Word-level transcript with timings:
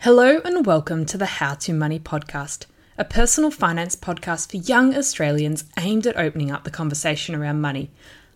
Hello 0.00 0.40
and 0.44 0.64
welcome 0.64 1.04
to 1.06 1.18
the 1.18 1.26
How 1.26 1.54
to 1.54 1.72
Money 1.72 1.98
podcast, 1.98 2.66
a 2.96 3.04
personal 3.04 3.50
finance 3.50 3.96
podcast 3.96 4.50
for 4.50 4.58
young 4.58 4.94
Australians 4.94 5.64
aimed 5.80 6.06
at 6.06 6.16
opening 6.16 6.52
up 6.52 6.62
the 6.62 6.70
conversation 6.70 7.34
around 7.34 7.60
money. 7.60 7.90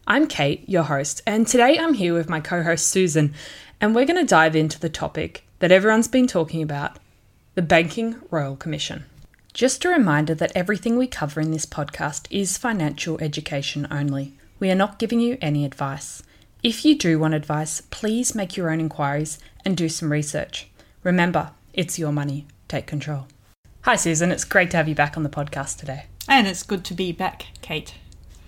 I'm 0.05 0.27
Kate, 0.27 0.69
your 0.69 0.83
host, 0.83 1.23
and 1.27 1.47
today 1.47 1.79
I'm 1.79 1.95
here 1.95 2.12
with 2.12 2.29
my 2.29 2.41
co 2.41 2.65
host 2.65 2.89
Susan, 2.89 3.34
and 3.81 3.95
we're 3.95 4.07
going 4.07 4.19
to 4.19 4.27
dive 4.27 4.57
into 4.57 4.81
the 4.81 4.89
topic 4.89 5.45
that 5.61 5.71
everyone's 5.71 6.09
been 6.09 6.27
talking 6.27 6.61
about 6.61 6.99
the 7.55 7.62
Banking 7.62 8.17
Royal 8.31 8.56
Commission. 8.56 9.05
Just 9.53 9.84
a 9.84 9.91
reminder 9.91 10.34
that 10.34 10.53
everything 10.56 10.97
we 10.97 11.06
cover 11.06 11.41
in 11.41 11.53
this 11.53 11.67
podcast 11.67 12.27
is 12.31 12.59
financial 12.59 13.17
education 13.21 13.87
only. 13.93 14.33
We 14.59 14.73
are 14.73 14.77
not 14.77 14.99
giving 14.99 15.21
you 15.21 15.39
any 15.41 15.65
advice. 15.65 16.23
If 16.65 16.84
you 16.84 16.99
do 16.99 17.21
want 17.21 17.34
advice, 17.34 17.83
please 17.91 18.34
make 18.34 18.56
your 18.56 18.71
own 18.71 18.81
inquiries 18.81 19.39
and 19.65 19.77
do 19.77 19.89
some 19.89 20.11
research. 20.11 20.67
Remember, 21.03 21.53
it's 21.73 21.99
your 21.99 22.13
money. 22.13 22.47
Take 22.69 22.87
control. 22.87 23.27
Hi, 23.83 23.97
Susan. 23.97 24.31
It's 24.31 24.45
great 24.45 24.71
to 24.73 24.77
have 24.77 24.89
you 24.89 24.95
back 24.95 25.17
on 25.17 25.23
the 25.23 25.29
podcast 25.29 25.79
today. 25.79 26.05
And 26.29 26.47
it's 26.47 26.62
good 26.62 26.85
to 26.85 26.95
be 26.95 27.12
back, 27.12 27.47
Kate. 27.62 27.95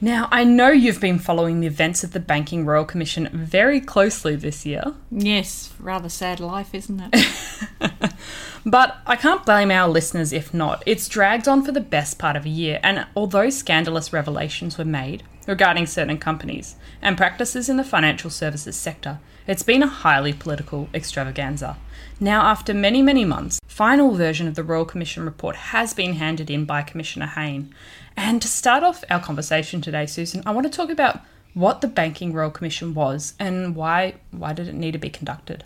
Now, 0.05 0.29
I 0.33 0.43
know 0.43 0.71
you've 0.71 1.01
been 1.01 1.21
following 1.21 1.61
the 1.61 1.69
events 1.69 2.03
of 2.03 2.13
the 2.13 2.19
Banking 2.19 2.67
Royal 2.67 2.85
Commission 2.85 3.29
very 3.33 3.81
closely 3.81 4.35
this 4.35 4.67
year. 4.67 4.95
Yes, 5.13 5.73
rather 5.79 6.09
sad 6.09 6.41
life, 6.41 6.75
isn't 6.75 7.01
it? 7.13 8.13
but 8.67 8.97
I 9.07 9.15
can't 9.15 9.47
blame 9.47 9.71
our 9.71 9.89
listeners 9.89 10.33
if 10.33 10.53
not. 10.53 10.83
It's 10.87 11.09
dragged 11.09 11.47
on 11.47 11.65
for 11.65 11.71
the 11.71 11.81
best 11.81 12.19
part 12.19 12.35
of 12.35 12.45
a 12.45 12.49
year, 12.49 12.81
and 12.83 13.07
although 13.15 13.49
scandalous 13.49 14.13
revelations 14.13 14.77
were 14.77 14.85
made 14.85 15.23
regarding 15.47 15.87
certain 15.87 16.19
companies 16.19 16.75
and 17.01 17.17
practices 17.17 17.69
in 17.69 17.77
the 17.77 17.85
financial 17.85 18.29
services 18.29 18.75
sector, 18.75 19.21
it's 19.47 19.63
been 19.63 19.83
a 19.83 19.87
highly 19.87 20.33
political 20.33 20.89
extravaganza. 20.95 21.77
Now, 22.21 22.43
after 22.43 22.73
many, 22.73 23.03
many 23.03 23.25
months, 23.25 23.61
final 23.67 24.15
version 24.15 24.47
of 24.47 24.55
the 24.55 24.63
Royal 24.63 24.85
Commission 24.85 25.25
report 25.25 25.57
has 25.57 25.93
been 25.93 26.15
handed 26.15 26.51
in 26.51 26.65
by 26.65 26.83
Commissioner 26.83 27.27
Hayne. 27.27 27.75
And 28.17 28.41
to 28.43 28.49
start 28.49 28.83
off 28.83 29.05
our 29.11 29.21
conversation 29.21 29.81
today, 29.81 30.07
Susan, 30.07 30.43
I 30.47 30.53
want 30.53 30.67
to 30.71 30.77
talk 30.77 30.91
about 30.91 31.21
what 31.55 31.81
the 31.81 31.89
Banking 31.89 32.33
Royal 32.33 32.51
Commission 32.51 32.95
was 32.95 33.35
and 33.39 33.75
why 33.77 34.15
why 34.31 34.53
did 34.53 34.69
it 34.69 34.75
need 34.75 34.93
to 34.93 34.99
be 34.99 35.11
conducted? 35.11 35.65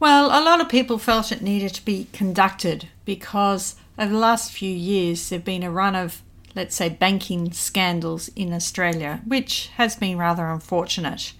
Well, 0.00 0.26
a 0.26 0.44
lot 0.44 0.60
of 0.60 0.68
people 0.68 0.98
felt 0.98 1.32
it 1.32 1.42
needed 1.42 1.74
to 1.74 1.84
be 1.84 2.06
conducted 2.12 2.88
because 3.04 3.74
over 3.98 4.12
the 4.12 4.18
last 4.18 4.52
few 4.52 4.70
years 4.70 5.28
there've 5.28 5.44
been 5.44 5.64
a 5.64 5.70
run 5.70 5.96
of 5.96 6.22
let's 6.54 6.76
say 6.76 6.88
banking 6.88 7.52
scandals 7.52 8.28
in 8.34 8.52
Australia, 8.52 9.20
which 9.24 9.68
has 9.76 9.96
been 9.96 10.18
rather 10.18 10.46
unfortunate. 10.46 11.32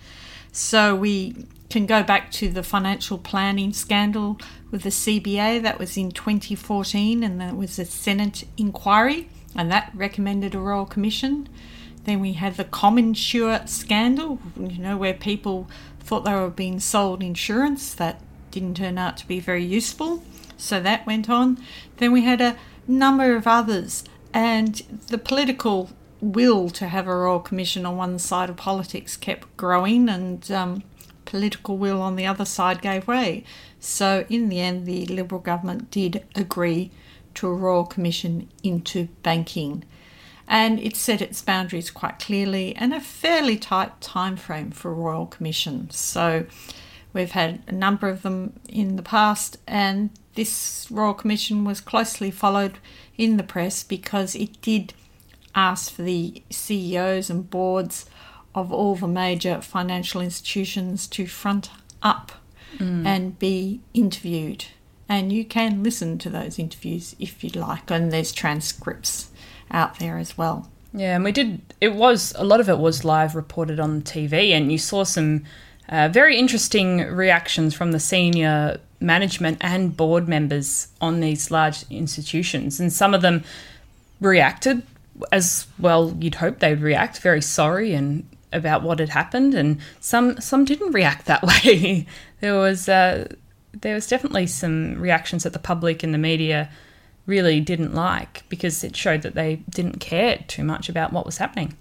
So 0.58 0.96
we 0.96 1.46
can 1.70 1.86
go 1.86 2.02
back 2.02 2.32
to 2.32 2.48
the 2.48 2.64
financial 2.64 3.16
planning 3.16 3.72
scandal 3.72 4.40
with 4.72 4.82
the 4.82 4.88
CBA 4.88 5.62
that 5.62 5.78
was 5.78 5.96
in 5.96 6.10
2014 6.10 7.22
and 7.22 7.40
there 7.40 7.54
was 7.54 7.78
a 7.78 7.84
Senate 7.84 8.42
inquiry 8.56 9.28
and 9.54 9.70
that 9.70 9.92
recommended 9.94 10.56
a 10.56 10.58
royal 10.58 10.84
commission. 10.84 11.48
Then 12.02 12.18
we 12.18 12.32
had 12.32 12.56
the 12.56 12.64
CommInsure 12.64 13.68
scandal, 13.68 14.40
you 14.58 14.78
know, 14.78 14.96
where 14.96 15.14
people 15.14 15.68
thought 16.00 16.24
they 16.24 16.34
were 16.34 16.50
being 16.50 16.80
sold 16.80 17.22
insurance 17.22 17.94
that 17.94 18.20
didn't 18.50 18.78
turn 18.78 18.98
out 18.98 19.16
to 19.18 19.28
be 19.28 19.38
very 19.38 19.64
useful. 19.64 20.24
So 20.56 20.80
that 20.80 21.06
went 21.06 21.30
on. 21.30 21.58
Then 21.98 22.10
we 22.10 22.24
had 22.24 22.40
a 22.40 22.56
number 22.88 23.36
of 23.36 23.46
others, 23.46 24.02
and 24.34 24.74
the 25.06 25.18
political 25.18 25.90
will 26.20 26.70
to 26.70 26.88
have 26.88 27.06
a 27.06 27.16
royal 27.16 27.40
commission 27.40 27.86
on 27.86 27.96
one 27.96 28.18
side 28.18 28.50
of 28.50 28.56
politics 28.56 29.16
kept 29.16 29.56
growing, 29.56 30.08
and 30.08 30.50
um, 30.50 30.82
political 31.24 31.76
will 31.76 32.00
on 32.00 32.16
the 32.16 32.26
other 32.26 32.44
side 32.44 32.82
gave 32.82 33.06
way. 33.06 33.44
So 33.80 34.24
in 34.28 34.48
the 34.48 34.60
end, 34.60 34.86
the 34.86 35.06
Liberal 35.06 35.40
government 35.40 35.90
did 35.90 36.24
agree 36.34 36.90
to 37.34 37.46
a 37.46 37.54
royal 37.54 37.84
commission 37.84 38.48
into 38.62 39.08
banking. 39.22 39.84
And 40.48 40.80
it 40.80 40.96
set 40.96 41.20
its 41.20 41.42
boundaries 41.42 41.90
quite 41.90 42.18
clearly 42.18 42.74
and 42.74 42.94
a 42.94 43.00
fairly 43.00 43.58
tight 43.58 44.00
time 44.00 44.36
frame 44.36 44.70
for 44.70 44.92
royal 44.92 45.26
commissions. 45.26 45.96
So 45.98 46.46
we've 47.12 47.32
had 47.32 47.62
a 47.68 47.72
number 47.72 48.08
of 48.08 48.22
them 48.22 48.58
in 48.68 48.96
the 48.96 49.02
past, 49.02 49.58
and 49.66 50.10
this 50.34 50.86
royal 50.90 51.14
commission 51.14 51.64
was 51.64 51.80
closely 51.80 52.30
followed 52.30 52.78
in 53.18 53.36
the 53.36 53.42
press 53.42 53.84
because 53.84 54.34
it 54.34 54.60
did 54.62 54.94
ask 55.58 55.92
for 55.92 56.02
the 56.02 56.42
CEOs 56.50 57.30
and 57.30 57.50
boards 57.50 58.06
of 58.54 58.72
all 58.72 58.94
the 58.96 59.08
major 59.08 59.60
financial 59.60 60.20
institutions 60.20 61.06
to 61.06 61.26
front 61.26 61.70
up 62.02 62.32
mm. 62.76 63.04
and 63.06 63.38
be 63.38 63.80
interviewed 63.94 64.66
and 65.08 65.32
you 65.32 65.44
can 65.44 65.82
listen 65.82 66.18
to 66.18 66.30
those 66.30 66.58
interviews 66.58 67.16
if 67.18 67.42
you'd 67.42 67.56
like, 67.56 67.90
and 67.90 68.12
there's 68.12 68.30
transcripts 68.30 69.30
out 69.70 69.98
there 69.98 70.18
as 70.18 70.36
well. 70.36 70.68
Yeah, 70.92 71.14
and 71.16 71.24
we 71.24 71.32
did. 71.32 71.62
It 71.80 71.94
was 71.94 72.34
a 72.36 72.44
lot 72.44 72.60
of 72.60 72.68
it 72.68 72.78
was 72.78 73.04
live 73.04 73.34
reported 73.34 73.80
on 73.80 74.02
TV, 74.02 74.50
and 74.50 74.70
you 74.70 74.78
saw 74.78 75.04
some 75.04 75.44
uh, 75.88 76.08
very 76.08 76.36
interesting 76.36 76.98
reactions 76.98 77.74
from 77.74 77.92
the 77.92 78.00
senior 78.00 78.78
management 79.00 79.58
and 79.60 79.96
board 79.96 80.28
members 80.28 80.88
on 81.00 81.20
these 81.20 81.50
large 81.50 81.84
institutions, 81.90 82.78
and 82.78 82.92
some 82.92 83.14
of 83.14 83.22
them 83.22 83.44
reacted 84.20 84.82
as 85.32 85.66
well. 85.78 86.16
You'd 86.18 86.36
hope 86.36 86.58
they'd 86.58 86.80
react 86.80 87.20
very 87.20 87.42
sorry 87.42 87.94
and 87.94 88.28
about 88.52 88.82
what 88.82 88.98
had 88.98 89.10
happened, 89.10 89.54
and 89.54 89.78
some 90.00 90.40
some 90.40 90.64
didn't 90.64 90.92
react 90.92 91.26
that 91.26 91.42
way. 91.64 92.06
there 92.40 92.54
was. 92.58 92.88
Uh, 92.88 93.28
there 93.80 93.94
was 93.94 94.06
definitely 94.08 94.46
some 94.46 94.98
reactions 95.00 95.44
that 95.44 95.52
the 95.52 95.58
public 95.58 96.02
and 96.02 96.12
the 96.12 96.18
media 96.18 96.68
really 97.26 97.60
didn't 97.60 97.94
like 97.94 98.42
because 98.48 98.82
it 98.82 98.96
showed 98.96 99.22
that 99.22 99.34
they 99.34 99.56
didn't 99.70 100.00
care 100.00 100.42
too 100.48 100.64
much 100.64 100.88
about 100.88 101.12
what 101.12 101.26
was 101.26 101.38
happening. 101.38 101.76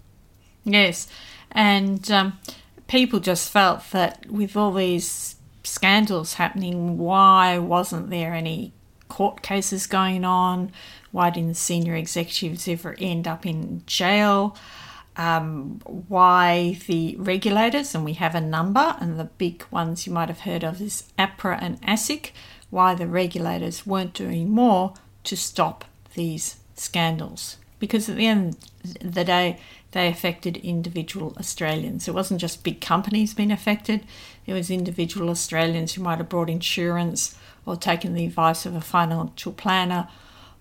Yes, 0.63 1.07
and 1.51 2.09
um, 2.11 2.37
people 2.87 3.19
just 3.19 3.49
felt 3.49 3.89
that 3.91 4.29
with 4.29 4.55
all 4.57 4.73
these 4.73 5.37
scandals 5.63 6.35
happening, 6.35 6.97
why 6.97 7.57
wasn't 7.57 8.09
there 8.09 8.33
any 8.33 8.73
court 9.07 9.41
cases 9.41 9.87
going 9.87 10.23
on? 10.25 10.71
Why 11.11 11.29
didn't 11.29 11.57
senior 11.57 11.95
executives 11.95 12.67
ever 12.67 12.95
end 12.99 13.27
up 13.27 13.45
in 13.45 13.83
jail? 13.85 14.55
um, 15.17 15.81
why 15.83 16.79
the 16.85 17.15
regulators, 17.17 17.95
and 17.95 18.05
we 18.05 18.13
have 18.13 18.35
a 18.35 18.41
number, 18.41 18.95
and 18.99 19.19
the 19.19 19.25
big 19.25 19.63
ones 19.71 20.05
you 20.05 20.13
might 20.13 20.29
have 20.29 20.41
heard 20.41 20.63
of 20.63 20.79
is 20.79 21.11
APRA 21.17 21.57
and 21.59 21.81
ASIC, 21.81 22.31
why 22.69 22.93
the 22.93 23.07
regulators 23.07 23.85
weren't 23.85 24.13
doing 24.13 24.49
more 24.49 24.93
to 25.23 25.35
stop 25.35 25.85
these 26.13 26.57
scandals. 26.75 27.57
Because 27.79 28.07
at 28.09 28.15
the 28.15 28.27
end 28.27 28.57
of 29.01 29.13
the 29.13 29.23
day, 29.23 29.59
they 29.91 30.07
affected 30.07 30.57
individual 30.57 31.33
Australians. 31.39 32.07
It 32.07 32.13
wasn't 32.13 32.41
just 32.41 32.63
big 32.63 32.79
companies 32.79 33.33
being 33.33 33.51
affected, 33.51 34.05
it 34.45 34.53
was 34.53 34.69
individual 34.69 35.29
Australians 35.29 35.93
who 35.93 36.03
might 36.03 36.19
have 36.19 36.29
brought 36.29 36.49
insurance 36.49 37.35
or 37.67 37.75
taken 37.75 38.13
the 38.13 38.25
advice 38.25 38.65
of 38.65 38.73
a 38.73 38.81
financial 38.81 39.51
planner 39.51 40.07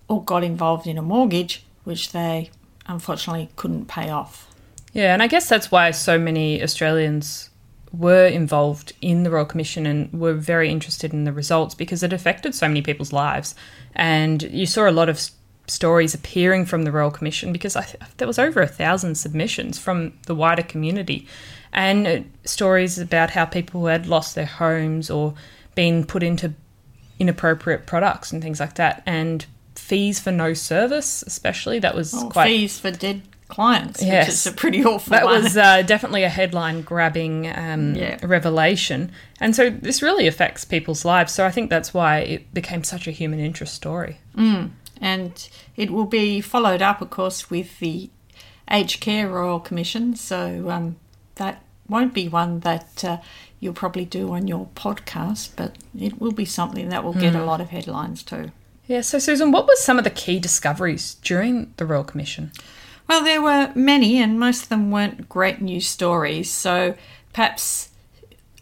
or 0.07 0.23
got 0.23 0.43
involved 0.43 0.85
in 0.85 0.97
a 0.97 1.01
mortgage, 1.01 1.63
which 1.85 2.11
they 2.11 2.51
unfortunately 2.85 3.49
couldn't 3.55 3.85
pay 3.87 4.09
off. 4.09 4.53
Yeah, 4.93 5.13
and 5.13 5.23
I 5.23 5.27
guess 5.27 5.47
that's 5.47 5.71
why 5.71 5.91
so 5.91 6.19
many 6.19 6.61
Australians 6.61 7.49
were 7.93 8.27
involved 8.27 8.91
in 9.01 9.23
the 9.23 9.31
Royal 9.31 9.45
Commission 9.45 9.85
and 9.85 10.11
were 10.11 10.33
very 10.33 10.69
interested 10.69 11.13
in 11.13 11.23
the 11.23 11.31
results 11.31 11.73
because 11.73 12.03
it 12.03 12.11
affected 12.11 12.53
so 12.53 12.67
many 12.67 12.81
people's 12.81 13.13
lives. 13.13 13.55
And 13.95 14.43
you 14.43 14.65
saw 14.65 14.89
a 14.89 14.91
lot 14.91 15.07
of 15.07 15.29
stories 15.67 16.13
appearing 16.13 16.65
from 16.65 16.83
the 16.83 16.91
Royal 16.91 17.11
Commission 17.11 17.53
because 17.53 17.75
I, 17.75 17.87
there 18.17 18.27
was 18.27 18.39
over 18.39 18.61
a 18.61 18.67
thousand 18.67 19.15
submissions 19.15 19.79
from 19.79 20.13
the 20.25 20.35
wider 20.35 20.63
community, 20.63 21.25
and 21.71 22.07
uh, 22.07 22.19
stories 22.43 22.99
about 22.99 23.29
how 23.29 23.45
people 23.45 23.85
had 23.85 24.07
lost 24.07 24.35
their 24.35 24.45
homes 24.45 25.09
or 25.09 25.35
been 25.75 26.05
put 26.05 26.23
into 26.23 26.53
inappropriate 27.19 27.85
products 27.85 28.31
and 28.31 28.41
things 28.41 28.59
like 28.59 28.75
that, 28.75 29.03
and 29.05 29.45
fees 29.75 30.19
for 30.19 30.31
no 30.31 30.53
service, 30.53 31.23
especially 31.25 31.79
that 31.79 31.95
was 31.95 32.13
Oh, 32.13 32.29
quite 32.29 32.47
fees 32.47 32.79
for 32.79 32.91
dead 32.91 33.21
clients, 33.47 34.03
Yes. 34.03 34.27
which 34.27 34.33
is 34.33 34.47
a 34.47 34.51
pretty 34.51 34.83
awful 34.83 35.11
that 35.11 35.23
one. 35.23 35.41
was 35.43 35.55
uh, 35.55 35.81
definitely 35.83 36.23
a 36.23 36.29
headline 36.29 36.81
grabbing 36.81 37.47
um, 37.55 37.95
Yeah. 37.95 38.17
revelation. 38.23 39.11
And 39.39 39.55
so 39.55 39.69
this 39.69 40.01
really 40.01 40.27
affects 40.27 40.65
people's 40.65 41.05
lives. 41.05 41.31
So 41.33 41.45
I 41.45 41.51
think 41.51 41.69
that's 41.69 41.93
why 41.93 42.19
it 42.19 42.53
became 42.53 42.83
such 42.83 43.07
a 43.07 43.11
human 43.11 43.39
interest 43.39 43.73
story. 43.73 44.19
and 44.99 45.49
it 45.75 45.91
will 45.91 46.05
be 46.05 46.41
followed 46.41 46.81
up, 46.81 47.01
of 47.01 47.09
course, 47.09 47.49
with 47.49 47.79
the 47.79 48.09
Aged 48.69 48.99
Care 48.99 49.29
Royal 49.29 49.59
Commission. 49.59 50.15
So 50.15 50.69
um, 50.69 50.95
that 51.35 51.61
won't 51.87 52.13
be 52.13 52.27
one 52.27 52.59
that 52.61 53.03
uh, 53.05 53.17
you'll 53.59 53.73
probably 53.73 54.05
do 54.05 54.31
on 54.33 54.47
your 54.47 54.67
podcast, 54.75 55.51
but 55.55 55.77
it 55.97 56.21
will 56.21 56.31
be 56.31 56.45
something 56.45 56.89
that 56.89 57.03
will 57.03 57.13
get 57.13 57.35
a 57.35 57.43
lot 57.43 57.61
of 57.61 57.69
headlines 57.69 58.23
too. 58.23 58.51
Yeah, 58.85 59.01
so 59.01 59.19
Susan, 59.19 59.51
what 59.51 59.67
were 59.67 59.75
some 59.75 59.97
of 59.97 60.03
the 60.03 60.09
key 60.09 60.39
discoveries 60.39 61.15
during 61.15 61.73
the 61.77 61.85
Royal 61.85 62.03
Commission? 62.03 62.51
Well, 63.07 63.23
there 63.23 63.41
were 63.41 63.71
many, 63.75 64.21
and 64.21 64.39
most 64.39 64.63
of 64.63 64.69
them 64.69 64.91
weren't 64.91 65.27
great 65.27 65.61
news 65.61 65.87
stories. 65.87 66.51
So 66.51 66.95
perhaps 67.33 67.89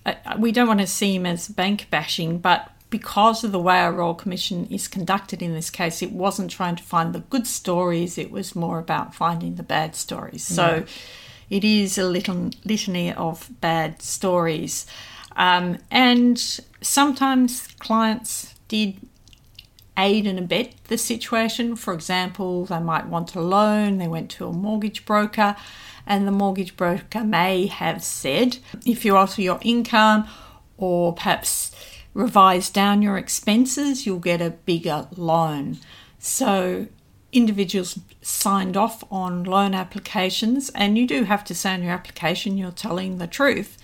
uh, 0.06 0.14
we 0.38 0.52
don't 0.52 0.68
want 0.68 0.80
to 0.80 0.88
seem 0.88 1.26
as 1.26 1.48
bank 1.48 1.88
bashing, 1.90 2.40
but 2.40 2.72
because 2.90 3.44
of 3.44 3.52
the 3.52 3.60
way 3.60 3.80
our 3.80 3.92
Royal 3.92 4.14
Commission 4.14 4.68
is 4.68 4.88
conducted 4.88 5.42
in 5.42 5.54
this 5.54 5.70
case, 5.70 6.02
it 6.02 6.12
wasn't 6.12 6.50
trying 6.50 6.76
to 6.76 6.84
find 6.84 7.14
the 7.14 7.20
good 7.20 7.46
stories, 7.46 8.18
it 8.18 8.32
was 8.32 8.56
more 8.56 8.80
about 8.80 9.14
finding 9.14 9.56
the 9.56 9.64
bad 9.64 9.96
stories. 9.96 10.44
So 10.44 10.86
it 11.50 11.64
is 11.64 11.98
a 11.98 12.08
little 12.08 12.50
litany 12.64 13.14
of 13.14 13.50
bad 13.62 14.02
stories. 14.02 14.86
Um, 15.36 15.80
and 15.92 16.40
sometimes 16.82 17.68
clients 17.80 18.56
did 18.68 18.98
aid 19.98 20.28
and 20.28 20.40
abet 20.40 20.74
the 20.86 20.98
situation. 20.98 21.76
For 21.76 21.94
example, 21.94 22.66
they 22.66 22.80
might 22.80 23.08
want 23.08 23.36
a 23.36 23.42
loan, 23.42 23.98
they 23.98 24.08
went 24.08 24.30
to 24.32 24.48
a 24.48 24.54
mortgage 24.54 25.06
broker, 25.06 25.56
and 26.06 26.28
the 26.28 26.32
mortgage 26.32 26.78
broker 26.78 27.24
may 27.24 27.68
have 27.68 28.04
said, 28.04 28.58
if 28.86 29.06
you 29.06 29.16
alter 29.16 29.42
your 29.42 29.60
income 29.62 30.28
or 30.78 31.14
perhaps 31.14 31.72
revise 32.14 32.70
down 32.70 33.02
your 33.02 33.18
expenses, 33.18 34.06
you'll 34.06 34.20
get 34.20 34.42
a 34.42 34.52
bigger 34.52 35.08
loan. 35.16 35.78
So 36.20 36.88
individuals 37.36 38.00
signed 38.22 38.78
off 38.78 39.04
on 39.12 39.44
loan 39.44 39.74
applications, 39.74 40.70
and 40.70 40.98
you 40.98 41.06
do 41.06 41.24
have 41.26 41.44
to 41.46 41.54
say 41.54 41.80
your 41.82 41.92
application 41.92 42.58
you're 42.58 42.72
telling 42.72 43.18
the 43.18 43.28
truth. 43.28 43.78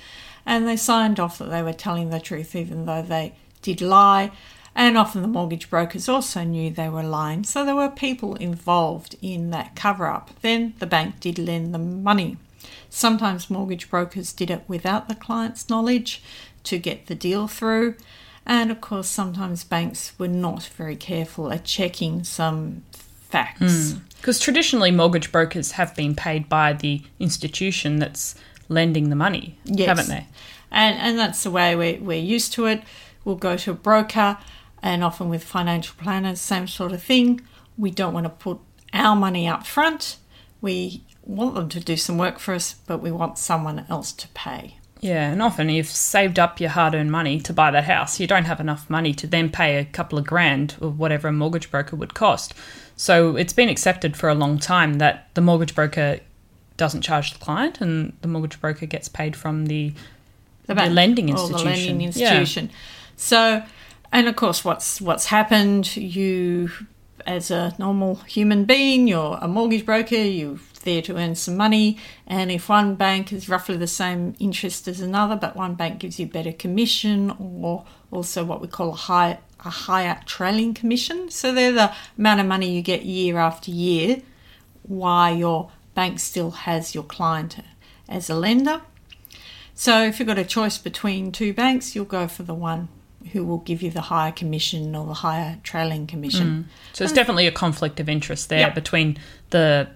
And 0.46 0.68
they 0.68 0.78
signed 0.78 1.20
off 1.20 1.38
that 1.38 1.50
they 1.50 1.62
were 1.62 1.74
telling 1.74 2.10
the 2.10 2.20
truth, 2.20 2.56
even 2.56 2.86
though 2.86 3.02
they 3.02 3.36
did 3.62 3.82
lie. 3.82 4.32
And 4.74 4.98
often 4.98 5.22
the 5.22 5.28
mortgage 5.28 5.70
brokers 5.70 6.08
also 6.08 6.44
knew 6.44 6.72
they 6.72 6.90
were 6.90 7.04
lying. 7.04 7.44
So 7.44 7.66
there 7.66 7.76
were 7.76 7.90
people 7.90 8.36
involved 8.36 9.16
in 9.22 9.52
that 9.52 9.76
cover 9.76 10.08
up. 10.08 10.32
Then 10.42 10.74
the 10.80 10.88
bank 10.88 11.20
did 11.20 11.38
lend 11.38 11.74
them 11.74 12.02
money. 12.02 12.38
Sometimes 12.90 13.50
mortgage 13.50 13.90
brokers 13.90 14.34
did 14.34 14.50
it 14.50 14.64
without 14.68 15.10
the 15.10 15.16
client's 15.16 15.70
knowledge 15.70 16.24
to 16.64 16.78
get 16.78 17.08
the 17.08 17.16
deal 17.16 17.48
through. 17.48 17.96
And 18.46 18.72
of 18.72 18.82
course, 18.82 19.08
sometimes 19.08 19.64
banks 19.64 20.14
were 20.18 20.28
not 20.28 20.64
very 20.64 20.96
careful 20.96 21.52
at 21.52 21.66
checking 21.66 22.24
some 22.24 22.84
facts. 23.32 23.94
Hmm. 23.94 24.00
Because 24.18 24.40
traditionally, 24.40 24.92
mortgage 24.92 25.32
brokers 25.32 25.72
have 25.72 25.96
been 25.96 26.14
paid 26.16 26.48
by 26.48 26.74
the 26.74 27.02
institution 27.20 27.98
that's 27.98 28.36
lending 28.70 29.10
the 29.10 29.16
money, 29.16 29.58
Yes. 29.66 29.88
haven't 29.88 30.10
they? 30.10 30.28
And, 30.70 30.98
and 31.00 31.18
that's 31.20 31.44
the 31.44 31.50
way 31.52 31.76
we're, 31.76 32.00
we're 32.00 32.20
used 32.22 32.54
to 32.54 32.66
it. 32.68 32.84
We'll 33.26 33.36
go 33.36 33.58
to 33.58 33.72
a 33.72 33.74
broker, 33.74 34.38
and 34.84 35.04
often 35.04 35.30
with 35.30 35.44
financial 35.44 35.96
planners, 35.98 36.40
same 36.40 36.68
sort 36.68 36.92
of 36.92 37.02
thing. 37.02 37.42
We 37.78 37.90
don't 37.92 38.14
want 38.14 38.26
to 38.26 38.30
put 38.30 38.60
our 38.94 39.16
money 39.16 39.48
up 39.48 39.66
front. 39.66 40.18
We 40.62 41.04
want 41.24 41.56
them 41.56 41.70
to 41.70 41.80
do 41.80 41.98
some 41.98 42.18
work 42.18 42.38
for 42.40 42.54
us, 42.54 42.76
but 42.88 43.00
we 43.00 43.12
want 43.12 43.38
someone 43.38 43.86
else 43.90 44.12
to 44.14 44.28
pay. 44.30 44.78
Yeah, 45.02 45.32
and 45.32 45.42
often 45.42 45.68
you've 45.70 45.88
saved 45.88 46.38
up 46.38 46.60
your 46.60 46.70
hard 46.70 46.94
earned 46.94 47.12
money 47.12 47.40
to 47.42 47.54
buy 47.54 47.72
that 47.72 47.86
house. 47.86 48.20
You 48.20 48.28
don't 48.28 48.46
have 48.46 48.60
enough 48.60 48.88
money 48.88 49.14
to 49.16 49.26
then 49.28 49.50
pay 49.50 49.78
a 49.78 49.86
couple 49.86 50.20
of 50.20 50.28
grand 50.28 50.76
or 50.80 50.92
whatever 50.92 51.28
a 51.28 51.32
mortgage 51.34 51.72
broker 51.72 51.96
would 51.96 52.14
cost. 52.14 52.54
So 52.96 53.36
it's 53.36 53.52
been 53.52 53.68
accepted 53.68 54.16
for 54.16 54.30
a 54.30 54.36
long 54.36 54.60
time 54.60 55.00
that 55.00 55.30
the 55.34 55.42
mortgage 55.42 55.74
broker 55.74 56.20
doesn't 56.78 57.02
charge 57.02 57.34
the 57.34 57.40
client 57.40 57.82
and 57.82 58.14
the 58.22 58.28
mortgage 58.28 58.62
broker 58.62 58.86
gets 58.86 59.10
paid 59.10 59.36
from 59.36 59.66
the 59.66 59.94
the, 60.68 60.76
The 60.76 60.90
lending 60.90 61.36
or 61.36 61.48
the 61.50 61.58
lending 61.58 62.02
institution. 62.02 62.68
Yeah. 62.68 62.76
So, 63.18 63.64
and 64.12 64.28
of 64.28 64.36
course, 64.36 64.64
what's 64.64 65.02
what's 65.02 65.26
happened? 65.26 65.96
You, 65.98 66.70
as 67.26 67.52
a 67.52 67.74
normal 67.78 68.16
human 68.16 68.66
being, 68.66 69.08
you're 69.08 69.38
a 69.42 69.48
mortgage 69.48 69.86
broker. 69.86 70.16
You're 70.16 70.60
there 70.84 71.02
to 71.04 71.16
earn 71.16 71.36
some 71.36 71.56
money, 71.56 71.98
and 72.26 72.52
if 72.52 72.68
one 72.68 72.96
bank 72.96 73.32
is 73.32 73.48
roughly 73.48 73.78
the 73.78 73.88
same 73.88 74.36
interest 74.40 74.88
as 74.88 75.00
another, 75.00 75.36
but 75.36 75.56
one 75.56 75.76
bank 75.76 76.00
gives 76.00 76.20
you 76.20 76.26
better 76.26 76.52
commission, 76.52 77.32
or 77.40 77.86
also 78.12 78.44
what 78.44 78.62
we 78.62 78.68
call 78.68 78.90
a 78.90 78.96
high 78.96 79.40
a 79.64 79.70
higher 79.70 80.20
trailing 80.26 80.74
commission. 80.74 81.30
So 81.30 81.54
they're 81.54 81.72
the 81.72 81.94
amount 82.18 82.40
of 82.40 82.48
money 82.48 82.72
you 82.72 82.82
get 82.82 83.06
year 83.06 83.38
after 83.38 83.70
year, 83.70 84.22
while 84.82 85.36
your 85.36 85.72
bank 85.94 86.20
still 86.20 86.52
has 86.52 86.96
your 86.96 87.04
client 87.04 87.58
as 88.10 88.30
a 88.30 88.36
lender. 88.36 88.82
So 89.76 90.04
if 90.04 90.20
you've 90.20 90.28
got 90.28 90.40
a 90.40 90.46
choice 90.46 90.78
between 90.78 91.32
two 91.32 91.54
banks, 91.54 91.96
you'll 91.96 92.06
go 92.06 92.28
for 92.28 92.44
the 92.44 92.54
one 92.54 92.90
who 93.32 93.46
will 93.46 93.60
give 93.60 93.82
you 93.82 93.92
the 93.92 94.02
higher 94.02 94.32
commission 94.32 94.96
or 94.96 95.06
the 95.06 95.14
higher 95.14 95.58
trailing 95.64 96.08
commission. 96.08 96.70
So 96.94 97.04
it's 97.04 97.14
definitely 97.14 97.48
a 97.48 97.52
conflict 97.52 98.00
of 98.00 98.10
interest 98.10 98.50
there 98.50 98.60
Yeah. 98.60 98.70
between 98.70 99.18
the 99.52 99.88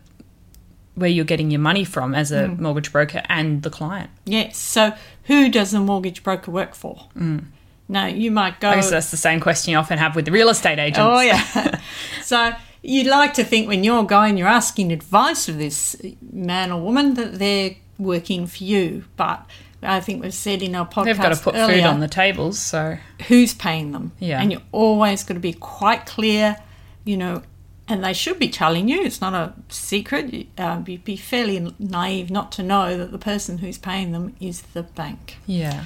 where 0.96 1.10
you're 1.10 1.26
getting 1.26 1.52
your 1.52 1.60
money 1.60 1.84
from 1.84 2.16
as 2.16 2.32
a 2.32 2.48
mortgage 2.48 2.92
broker 2.92 3.22
and 3.28 3.64
the 3.64 3.70
client. 3.70 4.10
Yes. 4.26 4.58
So 4.58 4.94
who 5.26 5.50
does 5.50 5.72
the 5.72 5.82
mortgage 5.82 6.24
broker 6.24 6.52
work 6.52 6.74
for? 6.74 7.08
Mm. 7.18 7.46
Now 7.90 8.06
you 8.06 8.32
might 8.32 8.60
go. 8.62 8.70
I 8.70 8.76
guess 8.76 8.90
that's 8.90 9.12
the 9.12 9.18
same 9.18 9.40
question 9.42 9.72
you 9.72 9.78
often 9.78 9.98
have 9.98 10.16
with 10.16 10.26
the 10.26 10.32
real 10.32 10.50
estate 10.50 10.80
agents. 10.80 11.00
Oh 11.00 11.20
yeah. 11.20 11.80
so 12.24 12.54
you'd 12.82 13.08
like 13.08 13.34
to 13.34 13.44
think 13.44 13.68
when 13.68 13.84
you're 13.84 14.04
going, 14.04 14.38
you're 14.38 14.48
asking 14.48 14.92
advice 14.92 15.50
of 15.50 15.58
this 15.58 15.96
man 16.32 16.72
or 16.72 16.82
woman 16.82 17.16
that 17.16 17.40
they're 17.40 17.76
working 17.98 18.48
for 18.48 18.64
you, 18.64 19.04
but 19.18 19.46
I 19.86 20.00
think 20.02 20.24
we've 20.24 20.34
said 20.34 20.62
in 20.62 20.76
our 20.76 20.86
podcast 20.88 21.06
They've 21.06 21.18
got 21.18 21.34
to 21.36 21.42
put 21.42 21.56
earlier, 21.56 21.78
food 21.78 21.86
on 21.86 22.00
the 22.00 22.08
tables, 22.08 22.60
so 22.60 22.98
who's 23.28 23.54
paying 23.54 23.92
them. 23.92 24.12
Yeah. 24.20 24.42
And 24.42 24.52
you're 24.52 24.62
always 24.72 25.24
got 25.24 25.36
to 25.36 25.40
be 25.40 25.54
quite 25.54 26.06
clear, 26.06 26.58
you 27.04 27.18
know, 27.18 27.44
and 27.88 28.04
they 28.04 28.14
should 28.14 28.40
be 28.40 28.50
telling 28.50 28.88
you. 28.90 29.02
It's 29.02 29.22
not 29.22 29.34
a 29.34 29.54
secret. 29.70 30.48
Uh, 30.58 30.82
you'd 30.88 31.06
be 31.06 31.16
fairly 31.16 31.74
naive 31.80 32.32
not 32.32 32.52
to 32.54 32.64
know 32.64 32.98
that 32.98 33.12
the 33.12 33.20
person 33.20 33.60
who's 33.60 33.78
paying 33.78 34.12
them 34.12 34.36
is 34.40 34.62
the 34.74 34.84
bank. 34.84 35.38
yeah. 35.46 35.84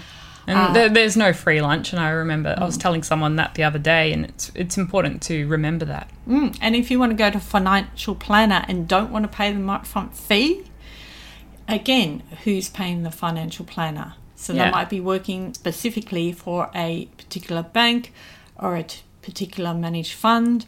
And 0.47 0.57
Ah. 0.57 0.71
there, 0.73 0.89
there's 0.89 1.15
no 1.15 1.31
free 1.31 1.61
lunch, 1.61 1.91
and 1.93 1.99
I 2.01 2.09
remember 2.09 2.55
I 2.57 2.63
was 2.65 2.75
Mm. 2.75 2.81
telling 2.81 3.03
someone 3.03 3.35
that 3.35 3.53
the 3.53 3.61
other 3.63 3.77
day, 3.77 4.11
and 4.11 4.25
it's 4.25 4.51
it's 4.55 4.79
important 4.79 5.21
to 5.23 5.45
remember 5.47 5.85
that. 5.85 6.09
Mm. 6.27 6.57
And 6.59 6.75
if 6.75 6.89
you 6.89 6.97
want 6.97 7.11
to 7.11 7.15
go 7.15 7.29
to 7.29 7.37
a 7.37 7.41
financial 7.41 8.15
planner 8.15 8.65
and 8.67 8.87
don't 8.87 9.11
want 9.11 9.25
to 9.25 9.27
pay 9.29 9.51
the 9.53 9.59
upfront 9.59 10.13
fee, 10.15 10.63
again, 11.73 12.23
who's 12.43 12.69
paying 12.69 13.03
the 13.03 13.11
financial 13.11 13.65
planner? 13.65 14.13
So 14.35 14.53
Yeah. 14.53 14.65
they 14.65 14.71
might 14.71 14.89
be 14.89 14.99
working 14.99 15.53
specifically 15.53 16.31
for 16.31 16.69
a 16.73 17.05
particular 17.17 17.63
bank 17.63 18.13
or 18.57 18.75
a 18.75 18.83
t- 18.83 19.01
particular 19.21 19.73
managed 19.73 20.13
fund. 20.13 20.65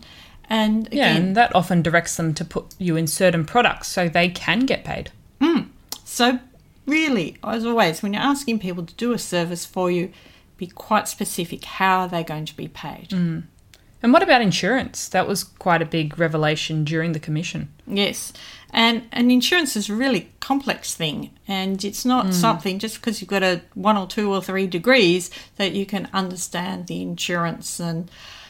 And 0.49 0.89
Yeah, 0.91 1.15
and 1.15 1.35
that 1.37 1.55
often 1.55 1.81
directs 1.81 2.17
them 2.17 2.33
to 2.33 2.43
put 2.43 2.75
you 2.77 2.97
in 2.97 3.07
certain 3.07 3.45
products 3.45 3.87
so 3.87 4.09
they 4.09 4.27
can 4.29 4.65
get 4.65 4.83
paid. 4.83 5.11
Hmm. 5.41 5.61
So, 6.03 6.39
really, 6.85 7.37
as 7.43 7.65
always, 7.65 8.03
when 8.03 8.11
you're 8.13 8.21
asking 8.21 8.59
people 8.59 8.85
to 8.85 8.93
do 8.95 9.13
a 9.13 9.17
service 9.17 9.65
for 9.65 9.89
you, 9.89 10.11
be 10.57 10.67
quite 10.67 11.07
specific. 11.07 11.63
How 11.63 12.01
are 12.01 12.07
they 12.09 12.23
going 12.23 12.45
to 12.45 12.55
be 12.55 12.67
paid? 12.67 13.09
Mm. 13.11 13.43
And 14.03 14.11
what 14.11 14.23
about 14.23 14.41
insurance? 14.41 15.07
That 15.09 15.27
was 15.27 15.43
quite 15.43 15.81
a 15.81 15.85
big 15.85 16.17
revelation 16.17 16.83
during 16.83 17.11
the 17.11 17.19
commission. 17.19 17.71
Yes, 17.85 18.33
and 18.71 19.03
and 19.11 19.31
insurance 19.31 19.75
is 19.75 19.89
a 19.89 19.95
really 19.95 20.31
complex 20.39 20.95
thing, 20.95 21.29
and 21.47 21.83
it's 21.85 22.03
not 22.05 22.33
something 22.33 22.79
just 22.79 22.95
because 22.95 23.21
you've 23.21 23.29
got 23.29 23.43
a 23.43 23.61
one 23.75 23.97
or 23.97 24.07
two 24.07 24.33
or 24.33 24.41
three 24.41 24.65
degrees 24.65 25.29
that 25.57 25.73
you 25.73 25.85
can 25.85 26.09
understand 26.13 26.87
the 26.87 27.01
insurance. 27.01 27.79
And 27.79 28.09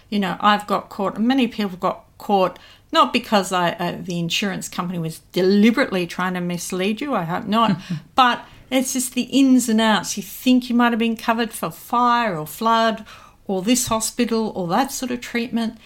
you 0.10 0.20
know, 0.20 0.38
I've 0.40 0.68
got 0.68 0.90
caught. 0.90 1.20
Many 1.20 1.48
people 1.48 1.78
got 1.78 2.06
caught 2.18 2.58
not 2.92 3.14
because 3.14 3.52
I 3.52 3.72
uh, 3.72 3.98
the 4.00 4.20
insurance 4.20 4.70
company 4.70 5.00
was 5.00 5.20
deliberately 5.32 6.08
trying 6.08 6.34
to 6.36 6.42
mislead 6.42 7.02
you. 7.02 7.14
I 7.14 7.24
hope 7.24 7.46
not, 7.46 7.78
but 8.16 8.46
It's 8.70 8.94
just 8.94 9.16
the 9.16 9.24
ins 9.24 9.68
and 9.68 9.82
outs. 9.82 10.16
You 10.16 10.24
think 10.24 10.70
you 10.70 10.76
might 10.76 10.94
have 10.94 11.00
been 11.00 11.18
covered 11.18 11.52
for 11.52 11.70
fire 11.70 12.38
or 12.38 12.48
flood 12.48 13.06
or 13.52 13.62
this 13.62 13.88
hospital 13.88 14.54
or 14.56 14.68
that 14.70 14.92
sort 14.92 15.12
of 15.12 15.20
treatment. 15.20 15.78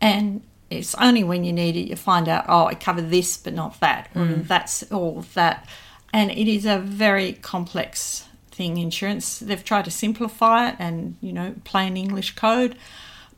And 0.00 0.42
it's 0.70 0.94
only 0.94 1.22
when 1.22 1.44
you 1.44 1.52
need 1.52 1.76
it 1.76 1.88
you 1.88 1.96
find 1.96 2.28
out, 2.28 2.46
oh, 2.48 2.66
I 2.66 2.74
covered 2.74 3.10
this 3.10 3.36
but 3.36 3.52
not 3.52 3.78
that, 3.80 4.08
or 4.14 4.22
mm. 4.22 4.46
that's 4.46 4.90
all 4.90 5.24
that. 5.34 5.68
And 6.12 6.30
it 6.30 6.48
is 6.48 6.64
a 6.64 6.78
very 6.78 7.34
complex 7.34 8.26
thing, 8.50 8.78
insurance. 8.78 9.38
They've 9.38 9.62
tried 9.62 9.84
to 9.84 9.90
simplify 9.90 10.70
it 10.70 10.76
and, 10.78 11.16
you 11.20 11.32
know, 11.32 11.54
plain 11.64 11.96
English 11.96 12.36
code, 12.36 12.76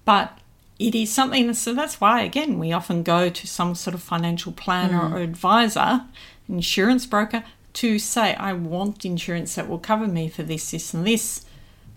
but 0.04 0.38
it 0.78 0.94
is 0.94 1.12
something, 1.12 1.52
so 1.54 1.74
that's 1.74 2.00
why, 2.00 2.22
again, 2.22 2.58
we 2.58 2.72
often 2.72 3.02
go 3.02 3.28
to 3.30 3.46
some 3.46 3.74
sort 3.74 3.94
of 3.94 4.02
financial 4.02 4.52
planner 4.52 5.00
mm. 5.00 5.12
or 5.12 5.18
advisor, 5.18 6.04
insurance 6.48 7.06
broker, 7.06 7.44
to 7.74 7.98
say, 7.98 8.34
I 8.34 8.52
want 8.52 9.04
insurance 9.04 9.54
that 9.54 9.68
will 9.68 9.78
cover 9.78 10.06
me 10.06 10.28
for 10.28 10.42
this, 10.42 10.70
this, 10.70 10.94
and 10.94 11.06
this. 11.06 11.44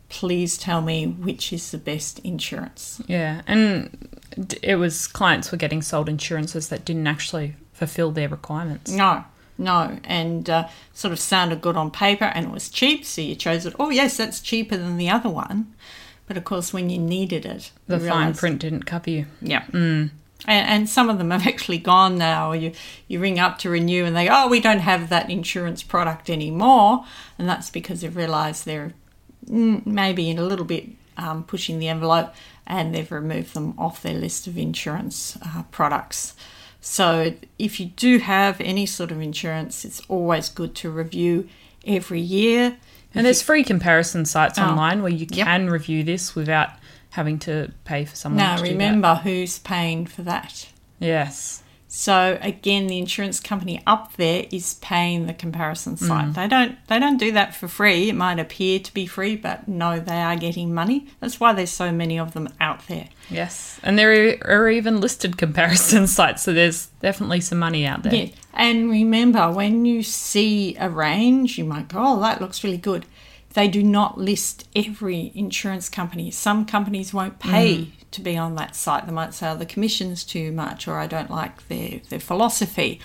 Please 0.09 0.57
tell 0.57 0.81
me 0.81 1.07
which 1.07 1.51
is 1.51 1.71
the 1.71 1.77
best 1.77 2.19
insurance. 2.19 3.01
Yeah, 3.07 3.41
and 3.47 4.07
it 4.61 4.75
was 4.75 5.07
clients 5.07 5.51
were 5.51 5.57
getting 5.57 5.81
sold 5.81 6.09
insurances 6.09 6.69
that 6.69 6.85
didn't 6.85 7.07
actually 7.07 7.55
fulfill 7.73 8.11
their 8.11 8.29
requirements. 8.29 8.91
No, 8.91 9.23
no, 9.57 9.97
and 10.03 10.49
uh, 10.49 10.67
sort 10.93 11.11
of 11.11 11.19
sounded 11.19 11.61
good 11.61 11.75
on 11.75 11.91
paper 11.91 12.25
and 12.25 12.45
it 12.45 12.51
was 12.51 12.69
cheap, 12.69 13.05
so 13.05 13.21
you 13.21 13.35
chose 13.35 13.65
it. 13.65 13.75
Oh, 13.79 13.89
yes, 13.89 14.17
that's 14.17 14.39
cheaper 14.39 14.77
than 14.77 14.97
the 14.97 15.09
other 15.09 15.29
one. 15.29 15.73
But 16.27 16.37
of 16.37 16.43
course, 16.43 16.73
when 16.73 16.89
you 16.89 16.97
needed 16.97 17.45
it, 17.45 17.71
The 17.87 17.99
fine 17.99 18.33
print 18.33 18.59
didn't 18.59 18.83
cover 18.83 19.09
you. 19.09 19.27
Yeah. 19.41 19.63
And, 19.71 20.11
and 20.47 20.89
some 20.89 21.09
of 21.09 21.17
them 21.17 21.31
have 21.31 21.45
actually 21.53 21.77
gone 21.77 22.17
now. 22.17 22.51
You 22.51 22.71
you 23.07 23.19
ring 23.19 23.39
up 23.39 23.59
to 23.59 23.69
renew 23.69 24.05
and 24.05 24.15
they 24.15 24.27
oh 24.29 24.47
we 24.47 24.59
don't 24.59 24.79
have 24.79 25.09
that 25.09 25.29
insurance 25.29 25.83
product 25.83 26.29
anymore, 26.29 27.05
and 27.37 27.47
that's 27.47 27.69
because 27.69 28.01
they've 28.01 28.15
realised 28.15 28.65
they're 28.65 28.87
mm, 28.89 28.93
maybe 29.47 30.29
in 30.29 30.37
a 30.37 30.43
little 30.43 30.65
bit 30.65 30.89
um, 31.17 31.43
pushing 31.43 31.79
the 31.79 31.87
envelope, 31.87 32.33
and 32.67 32.93
they've 32.93 33.11
removed 33.11 33.53
them 33.53 33.73
off 33.77 34.01
their 34.01 34.13
list 34.15 34.47
of 34.47 34.57
insurance 34.57 35.37
uh, 35.45 35.63
products. 35.71 36.35
So 36.81 37.33
if 37.57 37.79
you 37.79 37.87
do 37.87 38.19
have 38.19 38.59
any 38.61 38.85
sort 38.85 39.11
of 39.11 39.21
insurance, 39.21 39.85
it's 39.85 40.01
always 40.07 40.49
good 40.49 40.75
to 40.75 40.89
review 40.89 41.47
every 41.85 42.19
year. 42.21 42.77
And 43.13 43.25
there's 43.25 43.41
free 43.41 43.63
comparison 43.63 44.25
sites 44.25 44.59
Oh. 44.59 44.63
online 44.65 45.01
where 45.01 45.11
you 45.11 45.25
Yep. 45.31 45.47
can 45.47 45.69
review 45.69 46.03
this 46.03 46.35
without 46.35 46.69
having 47.11 47.39
to 47.39 47.71
pay 47.85 48.03
for 48.05 48.15
someone 48.15 48.37
Now 48.37 48.57
to 48.57 48.63
do 48.63 48.67
that. 48.67 48.73
remember 48.73 49.15
who's 49.23 49.57
paying 49.59 50.05
for 50.05 50.21
that. 50.23 50.67
Yes. 50.99 51.63
So 51.97 52.37
again, 52.41 52.87
the 52.87 52.97
insurance 52.97 53.39
company 53.39 53.81
up 53.87 54.17
there 54.17 54.45
is 54.51 54.73
paying 54.75 55.27
the 55.27 55.33
comparison 55.33 55.95
Mm. 55.95 56.07
site. 56.07 56.33
They 56.33 56.47
don't 56.49 56.75
they 56.87 56.99
don't 56.99 57.15
do 57.17 57.31
that 57.31 57.55
for 57.55 57.69
free. 57.69 58.09
It 58.09 58.15
might 58.15 58.37
appear 58.37 58.79
to 58.79 58.93
be 58.93 59.05
free, 59.05 59.37
but 59.37 59.69
no, 59.69 60.01
they 60.01 60.21
are 60.21 60.35
getting 60.35 60.73
money. 60.73 61.07
That's 61.21 61.39
why 61.39 61.53
there's 61.53 61.69
so 61.71 61.93
many 61.93 62.19
of 62.19 62.33
them 62.33 62.49
out 62.59 62.85
there. 62.89 63.07
Yes. 63.29 63.79
And 63.81 63.97
there 63.97 64.37
are 64.43 64.69
even 64.69 64.99
listed 64.99 65.37
comparison 65.37 66.05
sites, 66.17 66.43
so 66.43 66.51
there's 66.51 66.87
definitely 67.01 67.39
some 67.39 67.59
money 67.59 67.85
out 67.85 68.03
there. 68.03 68.13
Yeah. 68.13 68.27
And 68.53 68.89
remember, 68.89 69.49
when 69.49 69.85
you 69.85 70.03
see 70.03 70.75
a 70.77 70.89
range, 70.89 71.57
you 71.57 71.63
might 71.63 71.87
go, 71.87 71.99
"Oh, 71.99 72.19
that 72.19 72.41
looks 72.41 72.61
really 72.61 72.77
good." 72.77 73.05
They 73.53 73.69
do 73.69 73.81
not 73.81 74.17
list 74.17 74.67
every 74.75 75.31
insurance 75.33 75.87
company. 75.87 76.29
Some 76.29 76.65
companies 76.65 77.13
won't 77.13 77.39
pay 77.39 77.93
to 78.15 78.21
be 78.21 78.35
on 78.35 78.55
that 78.55 78.75
site. 78.75 79.05
They 79.05 79.13
might 79.13 79.33
say, 79.33 79.49
"Oh, 79.49 79.55
the 79.55 79.65
commission's 79.65 80.23
too 80.23 80.51
much," 80.51 80.87
or 80.87 80.97
"I 80.97 81.07
don't 81.07 81.31
like 81.31 81.67
their 81.67 82.01
their 82.09 82.19
philosophy," 82.19 82.99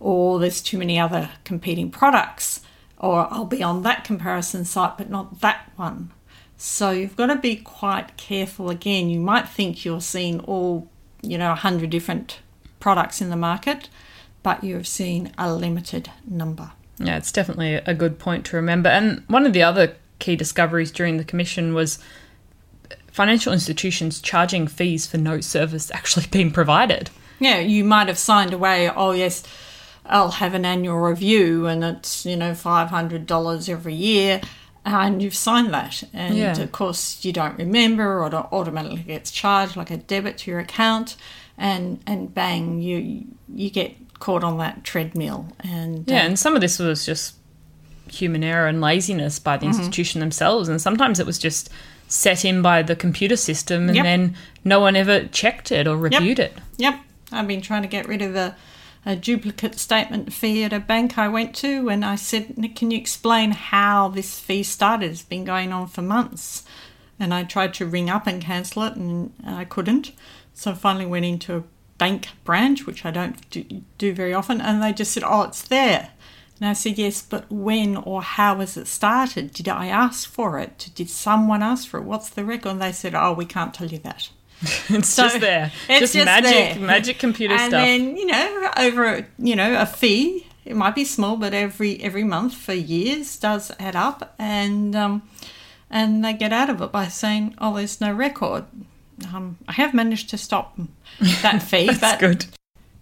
or 0.00 0.38
"There's 0.38 0.60
too 0.60 0.78
many 0.78 0.98
other 0.98 1.30
competing 1.44 1.90
products," 1.90 2.60
or 2.98 3.28
"I'll 3.30 3.44
be 3.44 3.62
on 3.62 3.82
that 3.82 4.04
comparison 4.04 4.64
site, 4.64 4.98
but 4.98 5.10
not 5.10 5.40
that 5.40 5.70
one." 5.76 6.10
So 6.56 6.90
you've 6.90 7.16
got 7.16 7.26
to 7.26 7.36
be 7.36 7.56
quite 7.56 8.16
careful. 8.16 8.68
Again, 8.68 9.08
you 9.08 9.20
might 9.20 9.48
think 9.48 9.84
you're 9.84 10.00
seeing 10.00 10.40
all, 10.40 10.88
you 11.22 11.38
know, 11.38 11.52
a 11.52 11.54
hundred 11.54 11.90
different 11.90 12.40
products 12.80 13.20
in 13.20 13.30
the 13.30 13.36
market, 13.36 13.88
but 14.42 14.64
you've 14.64 14.88
seen 14.88 15.32
a 15.38 15.52
limited 15.54 16.10
number. 16.26 16.72
Yeah, 16.98 17.16
it's 17.16 17.30
definitely 17.30 17.74
a 17.74 17.94
good 17.94 18.18
point 18.18 18.44
to 18.46 18.56
remember. 18.56 18.88
And 18.88 19.22
one 19.28 19.46
of 19.46 19.52
the 19.52 19.62
other 19.62 19.94
key 20.18 20.34
discoveries 20.34 20.90
during 20.90 21.16
the 21.16 21.24
commission 21.24 21.74
was 21.74 22.00
financial 23.18 23.52
institutions 23.52 24.20
charging 24.20 24.68
fees 24.68 25.06
for 25.06 25.18
no 25.18 25.40
service 25.40 25.90
actually 25.92 26.26
being 26.36 26.50
provided. 26.52 27.10
Yeah, 27.40 27.58
you 27.58 27.82
might 27.84 28.08
have 28.08 28.18
signed 28.18 28.52
away, 28.52 28.88
oh, 28.88 29.10
yes, 29.12 29.42
I'll 30.06 30.30
have 30.42 30.54
an 30.54 30.64
annual 30.64 30.98
review 30.98 31.66
and 31.66 31.82
it's, 31.84 32.24
you 32.24 32.36
know, 32.36 32.52
$500 32.52 33.68
every 33.68 33.94
year. 33.94 34.40
And 34.84 35.20
you've 35.22 35.34
signed 35.34 35.74
that. 35.74 36.02
And 36.14 36.36
Yeah. 36.36 36.58
of 36.60 36.72
course, 36.72 37.24
you 37.24 37.32
don't 37.32 37.58
remember 37.58 38.22
or 38.22 38.26
it 38.28 38.34
automatically 38.34 39.02
gets 39.02 39.30
charged 39.30 39.76
like 39.76 39.90
a 39.90 39.96
debit 39.98 40.38
to 40.38 40.50
your 40.50 40.60
account. 40.60 41.16
And, 41.58 42.00
and 42.06 42.32
bang, 42.32 42.80
you, 42.80 43.24
you 43.52 43.68
get 43.70 43.94
caught 44.20 44.44
on 44.44 44.58
that 44.58 44.84
treadmill. 44.84 45.48
And 45.60 46.04
Yeah, 46.08 46.22
uh, 46.22 46.26
and 46.26 46.38
some 46.38 46.54
of 46.54 46.60
this 46.60 46.78
was 46.78 47.04
just 47.04 47.34
human 48.08 48.42
error 48.42 48.66
and 48.68 48.80
laziness 48.80 49.38
by 49.38 49.56
the 49.56 49.66
Mm-hmm. 49.66 49.78
institution 49.78 50.20
themselves, 50.20 50.68
and 50.68 50.80
sometimes 50.80 51.20
it 51.20 51.26
was 51.26 51.38
just 51.38 51.68
set 52.08 52.44
in 52.44 52.62
by 52.62 52.82
the 52.82 52.96
computer 52.96 53.36
system, 53.36 53.88
and 53.88 53.96
Yep. 53.96 54.04
then 54.04 54.36
no 54.64 54.80
one 54.80 54.96
ever 54.96 55.24
checked 55.24 55.70
it 55.70 55.86
or 55.86 55.96
reviewed 55.96 56.38
it. 56.38 56.56
Yep, 56.78 56.98
I've 57.30 57.46
been 57.46 57.60
trying 57.60 57.82
to 57.82 57.88
get 57.88 58.08
rid 58.08 58.22
of 58.22 58.34
a, 58.34 58.56
a 59.06 59.14
duplicate 59.14 59.78
statement 59.78 60.32
fee 60.32 60.64
at 60.64 60.72
a 60.72 60.80
bank 60.80 61.16
I 61.18 61.28
went 61.28 61.54
to, 61.56 61.88
and 61.88 62.04
I 62.04 62.16
said, 62.16 62.56
"Nick, 62.58 62.74
"Can 62.76 62.90
you 62.90 62.98
explain 62.98 63.52
how 63.52 64.08
this 64.08 64.38
fee 64.40 64.62
started? 64.62 65.10
It's 65.10 65.22
been 65.22 65.44
going 65.44 65.72
on 65.72 65.86
for 65.86 66.02
months." 66.02 66.64
And 67.20 67.34
I 67.34 67.44
tried 67.44 67.74
to 67.74 67.86
ring 67.86 68.08
up 68.08 68.26
and 68.26 68.40
cancel 68.40 68.84
it, 68.84 68.94
and 68.94 69.32
I 69.44 69.64
couldn't. 69.64 70.12
So 70.54 70.70
I 70.70 70.74
finally 70.74 71.06
went 71.06 71.24
into 71.24 71.56
a 71.56 71.62
bank 71.98 72.28
branch, 72.44 72.86
which 72.86 73.04
I 73.04 73.10
don't 73.10 73.48
do, 73.50 73.64
do 73.98 74.12
very 74.12 74.32
often, 74.32 74.60
and 74.60 74.82
they 74.82 74.92
just 74.92 75.12
said, 75.12 75.24
"Oh, 75.26 75.42
it's 75.42 75.62
there." 75.62 76.10
And 76.60 76.68
I 76.68 76.72
said, 76.72 76.98
"Yes, 76.98 77.22
but 77.22 77.50
when 77.50 77.96
or 77.96 78.22
how 78.22 78.56
was 78.56 78.76
it 78.76 78.86
started? 78.88 79.52
Did 79.52 79.68
I 79.68 79.86
ask 79.86 80.28
for 80.28 80.58
it? 80.58 80.90
Did 80.94 81.08
someone 81.08 81.62
ask 81.62 81.88
for 81.88 81.98
it? 81.98 82.04
What's 82.04 82.30
the 82.30 82.44
record?" 82.44 82.70
And 82.70 82.82
they 82.82 82.92
said, 82.92 83.14
"Oh, 83.14 83.32
we 83.32 83.44
can't 83.44 83.72
tell 83.74 83.88
you 83.88 83.98
that." 83.98 84.30
It's 84.90 85.14
just 85.14 85.40
there. 85.40 85.70
It's 85.88 86.12
just, 86.12 86.24
magic, 86.24 86.50
there. 86.50 86.78
magic 86.80 87.18
computer 87.20 87.54
and 87.54 87.70
stuff. 87.70 87.80
And 87.86 88.08
then 88.08 88.16
you 88.16 88.26
know 88.26 88.70
over 88.76 89.26
you 89.38 89.54
know 89.54 89.80
a 89.80 89.86
fee 89.86 90.46
it 90.64 90.76
might 90.76 90.94
be 90.94 91.04
small 91.04 91.36
but 91.36 91.54
every 91.54 92.02
every 92.02 92.24
month 92.24 92.54
for 92.54 92.74
years 92.74 93.36
does 93.38 93.70
add 93.78 93.96
up 93.96 94.34
and 94.38 94.94
um 94.94 95.22
and 95.90 96.24
they 96.24 96.32
get 96.34 96.52
out 96.52 96.68
of 96.68 96.82
it 96.82 96.92
by 96.92 97.08
saying 97.08 97.54
oh 97.58 97.76
there's 97.76 98.00
no 98.00 98.12
record 98.12 98.64
um 99.32 99.56
i 99.66 99.72
have 99.72 99.94
managed 99.94 100.28
to 100.30 100.36
stop 100.36 100.78
that 101.42 101.62
fee 101.70 101.86
That's 101.86 102.00
but 102.00 102.18
good. 102.18 102.46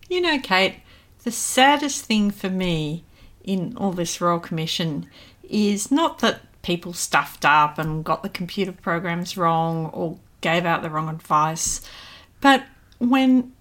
you 0.08 0.20
know 0.20 0.38
kate 0.38 0.76
the 1.24 1.32
saddest 1.32 2.04
thing 2.04 2.30
for 2.30 2.48
me 2.50 3.02
in 3.46 3.74
all 3.76 3.92
this 3.92 4.20
royal 4.20 4.40
commission 4.40 5.08
is 5.48 5.90
not 5.90 6.18
that 6.18 6.40
people 6.62 6.92
stuffed 6.92 7.44
up 7.44 7.78
and 7.78 8.04
got 8.04 8.22
the 8.22 8.28
computer 8.28 8.72
programs 8.72 9.36
wrong 9.36 9.86
or 9.86 10.18
gave 10.40 10.66
out 10.66 10.82
the 10.82 10.90
wrong 10.90 11.08
advice 11.08 11.80
but 12.40 12.64
when 12.98 13.52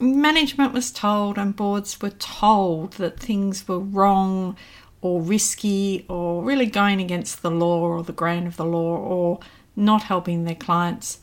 management 0.00 0.72
was 0.72 0.90
told 0.90 1.38
and 1.38 1.56
boards 1.56 2.00
were 2.00 2.10
told 2.10 2.92
that 2.94 3.18
things 3.18 3.66
were 3.66 3.78
wrong 3.78 4.56
or 5.00 5.20
risky 5.20 6.04
or 6.08 6.42
really 6.42 6.66
going 6.66 7.00
against 7.00 7.42
the 7.42 7.50
law 7.50 7.80
or 7.80 8.02
the 8.02 8.12
grain 8.12 8.46
of 8.46 8.56
the 8.56 8.64
law 8.64 8.96
or 8.96 9.40
not 9.76 10.04
helping 10.04 10.44
their 10.44 10.54
clients, 10.54 11.20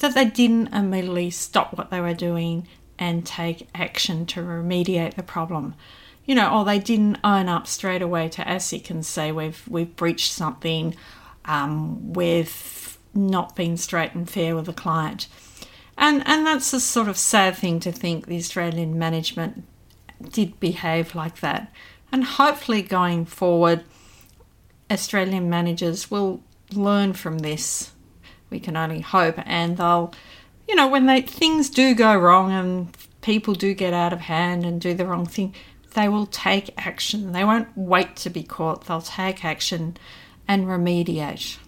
that 0.00 0.14
they 0.14 0.24
didn't 0.24 0.68
immediately 0.68 1.30
stop 1.30 1.76
what 1.76 1.90
they 1.90 2.00
were 2.00 2.14
doing 2.14 2.66
and 2.98 3.26
take 3.26 3.68
action 3.74 4.26
to 4.26 4.40
remediate 4.40 5.14
the 5.14 5.22
problem. 5.22 5.74
You 6.30 6.36
know, 6.36 6.60
or 6.60 6.64
they 6.64 6.78
didn't 6.78 7.18
own 7.24 7.48
up 7.48 7.66
straight 7.66 8.02
away 8.02 8.28
to 8.28 8.42
ASIC 8.44 8.88
and 8.88 9.04
say 9.04 9.32
we've 9.32 9.66
we've 9.66 9.96
breached 9.96 10.30
something, 10.30 10.94
um, 11.44 12.12
we've 12.12 12.96
not 13.12 13.56
been 13.56 13.76
straight 13.76 14.14
and 14.14 14.30
fair 14.30 14.54
with 14.54 14.66
the 14.66 14.72
client. 14.72 15.26
And 15.98 16.22
and 16.28 16.46
that's 16.46 16.72
a 16.72 16.78
sort 16.78 17.08
of 17.08 17.16
sad 17.16 17.56
thing 17.56 17.80
to 17.80 17.90
think 17.90 18.26
the 18.26 18.36
Australian 18.36 18.96
management 18.96 19.64
did 20.30 20.60
behave 20.60 21.16
like 21.16 21.40
that. 21.40 21.72
And 22.12 22.22
hopefully 22.22 22.82
going 22.82 23.24
forward, 23.24 23.82
Australian 24.88 25.50
managers 25.50 26.12
will 26.12 26.44
learn 26.72 27.12
from 27.14 27.38
this. 27.38 27.90
We 28.50 28.60
can 28.60 28.76
only 28.76 29.00
hope, 29.00 29.34
and 29.46 29.78
they'll, 29.78 30.14
you 30.68 30.76
know, 30.76 30.86
when 30.86 31.06
they 31.06 31.22
things 31.22 31.68
do 31.68 31.92
go 31.92 32.16
wrong 32.16 32.52
and 32.52 32.96
people 33.20 33.54
do 33.54 33.74
get 33.74 33.92
out 33.92 34.12
of 34.12 34.20
hand 34.20 34.64
and 34.64 34.80
do 34.80 34.94
the 34.94 35.06
wrong 35.06 35.26
thing, 35.26 35.56
they 35.94 36.08
will 36.08 36.26
take 36.26 36.70
action. 36.76 37.32
They 37.32 37.44
won't 37.44 37.68
wait 37.76 38.16
to 38.16 38.30
be 38.30 38.42
caught. 38.42 38.86
They'll 38.86 39.00
take 39.00 39.44
action 39.44 39.96
and 40.46 40.66
remediate 40.66 41.58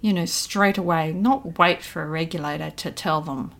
you 0.00 0.12
know, 0.12 0.24
straight 0.24 0.78
away, 0.78 1.12
not 1.12 1.58
wait 1.58 1.82
for 1.82 2.02
a 2.02 2.06
regulator 2.06 2.70
to 2.70 2.90
tell 2.92 3.20
them 3.20 3.52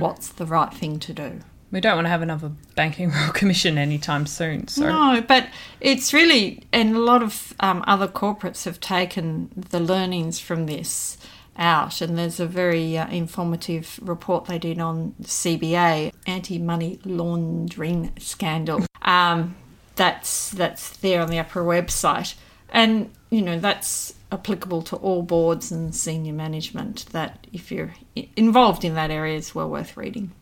what's 0.00 0.28
the 0.28 0.46
right 0.46 0.72
thing 0.72 0.98
to 1.00 1.12
do. 1.12 1.40
We 1.70 1.80
don't 1.80 1.96
want 1.96 2.06
to 2.06 2.10
have 2.10 2.22
another 2.22 2.52
banking 2.74 3.10
royal 3.12 3.32
commission 3.32 3.78
anytime 3.78 4.26
soon. 4.26 4.68
So 4.68 4.86
No, 4.86 5.20
but 5.20 5.48
it's 5.80 6.12
really, 6.12 6.62
and 6.72 6.96
a 6.96 7.00
lot 7.00 7.22
of 7.22 7.54
um, 7.60 7.82
other 7.86 8.08
corporates 8.08 8.64
have 8.64 8.80
taken 8.80 9.50
the 9.56 9.80
learnings 9.80 10.38
from 10.38 10.66
this 10.66 11.18
out. 11.56 12.00
And 12.00 12.18
there's 12.18 12.40
a 12.40 12.46
very 12.46 12.96
uh, 12.96 13.08
informative 13.08 13.98
report 14.02 14.46
they 14.46 14.58
did 14.58 14.78
on 14.78 15.14
CBA, 15.22 16.12
anti 16.26 16.58
money 16.58 16.98
laundering 17.04 18.12
scandal. 18.18 18.84
Um, 19.06 19.54
that's 19.96 20.50
that's 20.52 20.96
there 20.96 21.20
on 21.20 21.28
the 21.28 21.36
APRA 21.36 21.62
website, 21.62 22.36
and 22.70 23.10
you 23.28 23.42
know 23.42 23.58
that's 23.58 24.14
applicable 24.32 24.80
to 24.80 24.96
all 24.96 25.22
boards 25.22 25.70
and 25.70 25.94
senior 25.94 26.32
management. 26.32 27.04
That 27.12 27.46
if 27.52 27.70
you're 27.70 27.94
involved 28.34 28.82
in 28.82 28.94
that 28.94 29.10
area, 29.10 29.36
is 29.36 29.54
well 29.54 29.68
worth 29.68 29.94
reading. 29.94 30.32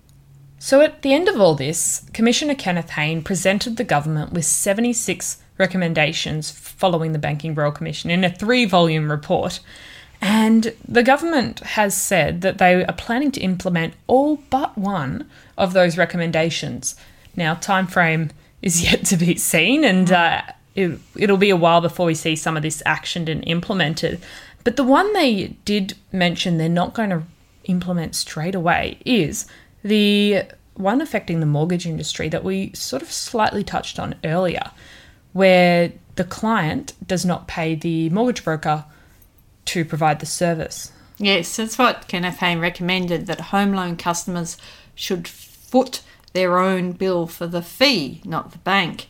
So 0.58 0.80
at 0.80 1.02
the 1.02 1.12
end 1.12 1.28
of 1.28 1.40
all 1.40 1.56
this, 1.56 2.08
Commissioner 2.12 2.54
Kenneth 2.54 2.90
Hayne 2.90 3.22
presented 3.22 3.76
the 3.76 3.84
government 3.84 4.32
with 4.32 4.44
76 4.44 5.38
recommendations 5.58 6.52
following 6.52 7.10
the 7.10 7.18
Banking 7.18 7.56
Royal 7.56 7.72
Commission 7.72 8.10
in 8.10 8.22
a 8.22 8.30
three 8.30 8.64
volume 8.64 9.10
report. 9.10 9.58
And 10.22 10.72
the 10.86 11.02
government 11.02 11.58
has 11.60 12.00
said 12.00 12.42
that 12.42 12.58
they 12.58 12.84
are 12.84 12.92
planning 12.92 13.32
to 13.32 13.40
implement 13.40 13.94
all 14.06 14.36
but 14.50 14.78
one 14.78 15.28
of 15.58 15.72
those 15.72 15.98
recommendations. 15.98 16.94
Now, 17.34 17.54
time 17.54 17.88
frame 17.88 18.30
is 18.62 18.82
yet 18.90 19.04
to 19.06 19.16
be 19.16 19.36
seen, 19.36 19.82
and 19.82 20.12
uh, 20.12 20.42
it, 20.76 21.00
it'll 21.16 21.36
be 21.36 21.50
a 21.50 21.56
while 21.56 21.80
before 21.80 22.06
we 22.06 22.14
see 22.14 22.36
some 22.36 22.56
of 22.56 22.62
this 22.62 22.84
actioned 22.86 23.28
and 23.28 23.46
implemented. 23.48 24.20
But 24.62 24.76
the 24.76 24.84
one 24.84 25.12
they 25.12 25.56
did 25.64 25.94
mention 26.12 26.56
they're 26.56 26.68
not 26.68 26.94
going 26.94 27.10
to 27.10 27.24
implement 27.64 28.14
straight 28.14 28.54
away 28.54 28.98
is 29.04 29.46
the 29.82 30.42
one 30.74 31.00
affecting 31.00 31.40
the 31.40 31.46
mortgage 31.46 31.84
industry 31.84 32.28
that 32.28 32.44
we 32.44 32.72
sort 32.74 33.02
of 33.02 33.10
slightly 33.10 33.64
touched 33.64 33.98
on 33.98 34.14
earlier, 34.22 34.70
where 35.32 35.90
the 36.14 36.24
client 36.24 36.92
does 37.04 37.24
not 37.24 37.48
pay 37.48 37.74
the 37.74 38.08
mortgage 38.10 38.44
broker 38.44 38.84
to 39.66 39.84
provide 39.84 40.20
the 40.20 40.26
service. 40.26 40.92
Yes, 41.18 41.56
that's 41.56 41.78
what 41.78 42.08
Kenneth 42.08 42.38
Hayne 42.38 42.58
recommended 42.58 43.26
that 43.26 43.40
home 43.40 43.72
loan 43.72 43.96
customers 43.96 44.56
should 44.94 45.28
foot 45.28 46.02
their 46.32 46.58
own 46.58 46.92
bill 46.92 47.26
for 47.26 47.46
the 47.46 47.62
fee, 47.62 48.20
not 48.24 48.52
the 48.52 48.58
bank. 48.58 49.06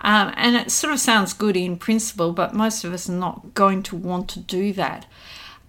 Um, 0.00 0.32
and 0.36 0.56
it 0.56 0.70
sort 0.70 0.92
of 0.92 1.00
sounds 1.00 1.32
good 1.32 1.56
in 1.56 1.78
principle, 1.78 2.32
but 2.32 2.54
most 2.54 2.84
of 2.84 2.92
us 2.92 3.08
are 3.08 3.12
not 3.12 3.54
going 3.54 3.82
to 3.84 3.96
want 3.96 4.28
to 4.30 4.40
do 4.40 4.72
that. 4.74 5.06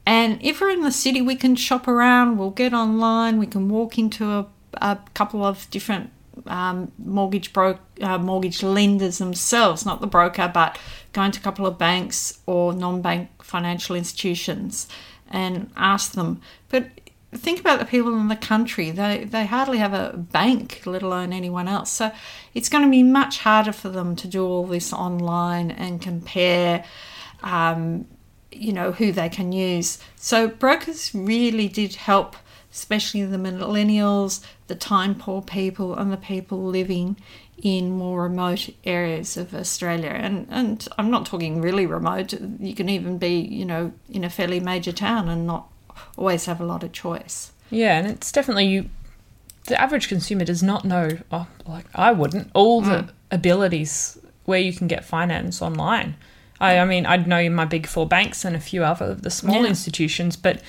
And 0.06 0.42
if 0.44 0.62
we're 0.62 0.70
in 0.70 0.82
the 0.82 0.92
city, 0.92 1.22
we 1.22 1.36
can 1.36 1.56
shop 1.56 1.88
around, 1.88 2.38
we'll 2.38 2.52
get 2.52 2.74
online, 2.74 3.40
we 3.40 3.48
can 3.48 3.70
walk 3.70 3.98
into 3.98 4.30
a, 4.30 4.48
a 4.74 5.00
couple 5.14 5.44
of 5.44 5.70
different 5.72 6.12
um, 6.48 6.92
mortgage 6.98 7.54
bro- 7.54 7.80
uh, 8.02 8.18
mortgage 8.18 8.64
lenders 8.64 9.18
themselves, 9.18 9.86
not 9.86 10.02
the 10.02 10.08
broker, 10.08 10.50
but 10.54 10.78
going 11.14 11.32
to 11.32 11.40
a 11.40 11.44
couple 11.44 11.66
of 11.66 11.78
banks 11.78 12.40
or 12.46 12.74
non-bank 12.74 13.44
financial 13.44 13.96
institutions 13.96 14.88
and 15.30 15.72
ask 15.76 16.14
them. 16.14 16.42
But 16.70 16.90
think 17.34 17.60
about 17.60 17.80
the 17.80 17.86
people 17.86 18.18
in 18.18 18.28
the 18.28 18.36
country; 18.36 18.92
they 18.92 19.26
they 19.26 19.46
hardly 19.46 19.78
have 19.78 19.94
a 19.94 20.18
bank, 20.18 20.82
let 20.86 21.02
alone 21.02 21.34
anyone 21.34 21.68
else. 21.68 21.92
So 21.92 22.12
it's 22.54 22.70
going 22.70 22.84
to 22.84 22.90
be 22.90 23.04
much 23.04 23.40
harder 23.40 23.72
for 23.72 23.90
them 23.90 24.16
to 24.18 24.28
do 24.28 24.46
all 24.46 24.66
this 24.66 24.94
online 24.94 25.72
and 25.72 26.02
compare. 26.02 26.86
Um, 27.44 28.08
you 28.52 28.72
know 28.72 28.94
who 28.94 29.12
they 29.12 29.30
can 29.30 29.52
use. 29.52 30.00
So 30.16 30.48
brokers 30.48 31.14
really 31.14 31.68
did 31.68 31.96
help, 31.96 32.36
especially 32.76 33.24
the 33.24 33.38
millennials, 33.38 34.42
the 34.68 34.76
time 34.76 35.16
poor 35.16 35.42
people, 35.42 35.96
and 35.96 36.12
the 36.12 36.18
people 36.18 36.62
living 36.62 37.16
in 37.64 37.90
more 37.90 38.24
remote 38.24 38.70
areas 38.84 39.38
of 39.38 39.56
Australia. 39.56 40.10
And 40.10 40.46
and 40.52 40.88
I'm 40.98 41.10
not 41.10 41.26
talking 41.26 41.62
really 41.62 41.86
remote. 41.86 42.34
You 42.60 42.76
can 42.76 42.90
even 42.90 43.18
be 43.18 43.40
you 43.40 43.66
know 43.66 43.94
in 44.10 44.24
a 44.26 44.30
fairly 44.30 44.60
major 44.60 44.92
town 44.92 45.30
and 45.30 45.48
not 45.48 45.70
always 46.18 46.46
have 46.46 46.60
a 46.60 46.66
lot 46.66 46.84
of 46.84 46.92
choice. 46.92 47.54
Yeah, 47.72 47.98
and 47.98 48.08
it's 48.08 48.32
definitely 48.32 48.66
you. 48.66 48.90
The 49.68 49.82
average 49.82 50.10
consumer 50.10 50.46
does 50.46 50.62
not 50.62 50.86
know, 50.86 51.18
oh, 51.32 51.48
like 51.66 51.86
I 51.96 52.12
wouldn't, 52.12 52.52
all 52.54 52.82
the 52.82 52.98
mm. 52.98 53.10
abilities 53.32 54.20
where 54.44 54.60
you 54.60 54.72
can 54.72 54.88
get 54.88 55.04
finance 55.04 55.60
online. 55.60 56.18
I, 56.60 56.78
I 56.78 56.86
mean, 56.86 57.08
I'd 57.08 57.26
know 57.26 57.50
my 57.50 57.66
big 57.66 57.88
four 57.88 58.08
banks 58.08 58.46
and 58.46 58.56
a 58.56 58.60
few 58.60 58.84
other 58.84 59.06
of 59.06 59.24
the 59.24 59.32
small 59.32 59.64
Yeah. 59.64 59.70
institutions, 59.70 60.36
but 60.36 60.62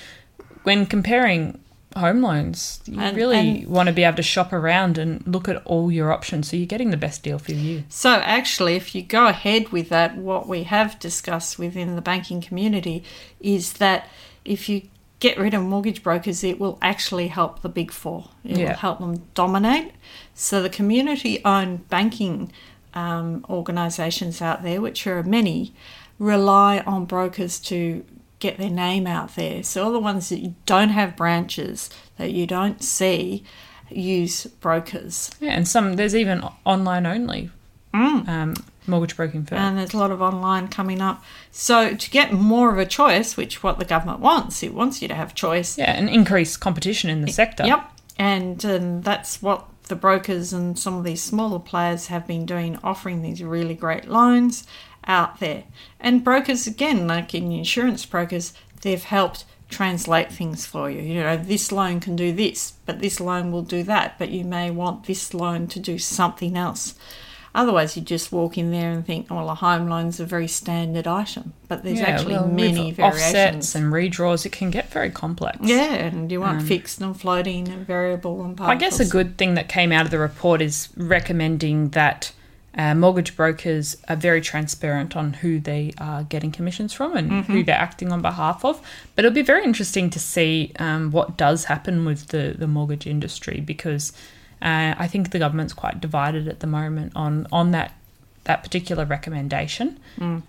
when 0.63 0.87
comparing 0.87 1.59
home 1.97 2.21
loans, 2.21 2.79
you 2.85 2.99
And- 2.99 3.15
really 3.17 3.37
and- 3.61 3.67
want 3.67 3.87
to 3.87 3.93
be 3.93 4.03
able 4.03 4.17
to 4.17 4.23
shop 4.23 4.53
around 4.53 4.97
and 4.97 5.23
look 5.25 5.47
at 5.49 5.57
all 5.65 5.91
your 5.91 6.11
options 6.11 6.49
so 6.49 6.57
you're 6.57 6.65
getting 6.65 6.91
the 6.91 6.97
best 6.97 7.23
deal 7.23 7.39
for 7.39 7.51
you. 7.53 7.83
So, 7.89 8.11
actually, 8.15 8.75
if 8.75 8.93
you 8.95 9.01
go 9.01 9.27
ahead 9.27 9.69
with 9.69 9.89
that, 9.89 10.15
what 10.17 10.47
we 10.47 10.63
have 10.63 10.99
discussed 10.99 11.57
within 11.59 11.95
the 11.95 12.01
banking 12.01 12.41
community 12.41 13.03
is 13.41 13.73
that 13.73 14.07
if 14.45 14.69
you 14.69 14.83
get 15.19 15.37
rid 15.39 15.53
of 15.53 15.63
mortgage 15.63 16.03
brokers, 16.03 16.43
it 16.43 16.59
will 16.59 16.77
actually 16.81 17.27
help 17.27 17.61
the 17.61 17.69
big 17.69 17.91
four. 17.91 18.25
It 18.45 18.57
Yeah. 18.57 18.67
will 18.69 18.75
help 18.75 18.99
them 18.99 19.23
dominate. 19.33 19.91
So, 20.35 20.61
the 20.61 20.69
community 20.69 21.43
owned 21.43 21.89
banking 21.89 22.51
um, 22.93 23.45
organisations 23.49 24.41
out 24.41 24.63
there, 24.63 24.81
which 24.81 25.05
are 25.05 25.21
many, 25.21 25.71
rely 26.17 26.79
on 26.79 27.05
brokers 27.05 27.59
to 27.59 28.03
get 28.39 28.57
their 28.57 28.69
name 28.69 29.07
out 29.07 29.35
there. 29.35 29.63
So, 29.63 29.83
all 29.83 29.91
the 29.91 29.99
ones 29.99 30.29
that 30.29 30.39
you 30.39 30.55
don't 30.65 30.89
have 30.89 31.15
branches, 31.15 31.89
that 32.17 32.31
you 32.31 32.47
don't 32.47 32.83
see, 32.83 33.43
use 33.89 34.45
brokers. 34.45 35.31
Yeah, 35.39 35.51
and 35.51 35.67
some 35.67 35.95
there's 35.95 36.15
even 36.15 36.43
online 36.65 37.05
only 37.05 37.51
um, 37.93 38.53
mortgage 38.85 39.15
broking 39.15 39.43
firms. 39.43 39.59
and 39.59 39.77
there's 39.77 39.93
a 39.93 39.97
lot 39.97 40.11
of 40.11 40.21
online 40.21 40.67
coming 40.67 41.01
up. 41.01 41.23
So 41.51 41.95
to 41.95 42.09
get 42.09 42.31
more 42.33 42.71
of 42.71 42.77
a 42.77 42.85
choice, 42.85 43.37
which 43.37 43.63
what 43.63 43.79
the 43.79 43.85
government 43.85 44.19
wants, 44.19 44.63
it 44.63 44.73
wants 44.73 45.01
you 45.01 45.07
to 45.07 45.15
have 45.15 45.33
choice. 45.33 45.77
yeah, 45.77 45.91
and 45.91 46.09
increase 46.09 46.57
competition 46.57 47.09
in 47.09 47.21
the 47.21 47.31
sector. 47.31 47.65
Yep, 47.65 47.91
and 48.17 48.65
um, 48.65 49.01
that's 49.01 49.41
what 49.41 49.67
the 49.83 49.95
brokers 49.95 50.51
and 50.53 50.77
some 50.77 50.97
of 50.97 51.03
these 51.03 51.23
smaller 51.23 51.59
players 51.59 52.07
have 52.07 52.27
been 52.27 52.45
doing, 52.45 52.77
offering 52.83 53.21
these 53.21 53.41
really 53.41 53.73
great 53.73 54.05
loans 54.05 54.67
out 55.07 55.39
there. 55.39 55.63
And 55.99 56.23
brokers, 56.23 56.67
again, 56.67 57.07
like 57.07 57.33
in 57.33 57.51
insurance 57.51 58.05
brokers, 58.05 58.53
they've 58.81 59.03
helped 59.03 59.45
translate 59.69 60.31
things 60.31 60.65
for 60.65 60.89
you. 60.89 61.01
You 61.01 61.21
know, 61.21 61.37
this 61.37 61.71
loan 61.71 61.99
can 61.99 62.15
do 62.15 62.31
this, 62.31 62.73
but 62.85 62.99
this 62.99 63.19
loan 63.19 63.51
will 63.51 63.63
do 63.63 63.83
that, 63.83 64.17
but 64.17 64.29
you 64.29 64.45
may 64.45 64.71
want 64.71 65.05
this 65.05 65.33
loan 65.33 65.67
to 65.67 65.79
do 65.79 65.97
something 65.97 66.57
else. 66.57 66.95
Otherwise, 67.55 67.97
you 67.97 68.03
just 68.03 68.31
walk 68.31 68.55
in 68.55 68.69
there 68.69 68.91
and 68.91 69.03
think, 69.03 69.25
oh, 69.31 69.35
well, 69.37 69.49
a 69.49 69.55
home 69.55 69.87
loan's 69.87 70.19
a 70.19 70.25
very 70.25 70.47
standard 70.47 71.07
item, 71.07 71.53
but 71.67 71.83
there's 71.83 71.99
actually 71.99 72.35
well, 72.35 72.47
many 72.47 72.91
offsets 72.99 73.31
variations. 73.31 73.75
and 73.75 73.91
redraws. 73.91 74.45
It 74.45 74.51
can 74.51 74.69
get 74.69 74.91
very 74.91 75.09
complex. 75.09 75.57
Yeah, 75.63 75.93
and 75.93 76.31
you 76.31 76.39
want 76.41 76.59
um, 76.59 76.65
fixed 76.67 77.01
and 77.01 77.19
floating 77.19 77.67
and 77.67 77.87
variable 77.87 78.43
and 78.43 78.61
I 78.61 78.75
guess 78.75 78.99
a 78.99 79.07
good 79.07 79.39
thing 79.39 79.55
that 79.55 79.69
came 79.69 79.91
out 79.91 80.05
of 80.05 80.11
the 80.11 80.19
report 80.19 80.61
is 80.61 80.89
recommending 80.95 81.89
that 81.89 82.31
uh, 82.77 82.93
mortgage 82.93 83.35
brokers 83.35 83.97
are 84.07 84.15
very 84.15 84.39
transparent 84.39 85.15
on 85.15 85.33
who 85.33 85.59
they 85.59 85.93
are 85.97 86.23
getting 86.23 86.51
commissions 86.51 86.93
from 86.93 87.17
and 87.17 87.45
who 87.45 87.63
they're 87.63 87.75
acting 87.75 88.11
on 88.11 88.21
behalf 88.21 88.63
of. 88.63 88.79
But 89.15 89.25
it'll 89.25 89.33
be 89.33 89.41
very 89.41 89.63
interesting 89.63 90.11
to 90.11 90.19
see 90.19 90.71
um, 90.77 91.11
what 91.11 91.37
does 91.37 91.65
happen 91.65 92.05
with 92.05 92.27
the, 92.27 92.55
the 92.57 92.67
mortgage 92.67 93.07
industry 93.07 93.61
because 93.61 94.13
uh, 94.61 94.93
I 94.97 95.07
think 95.07 95.31
the 95.31 95.39
government's 95.39 95.73
quite 95.73 95.99
divided 95.99 96.47
at 96.47 96.59
the 96.59 96.67
moment 96.67 97.13
on 97.15 97.47
on 97.51 97.71
that 97.71 97.93
that 98.43 98.63
particular 98.63 99.05
recommendation. 99.05 99.99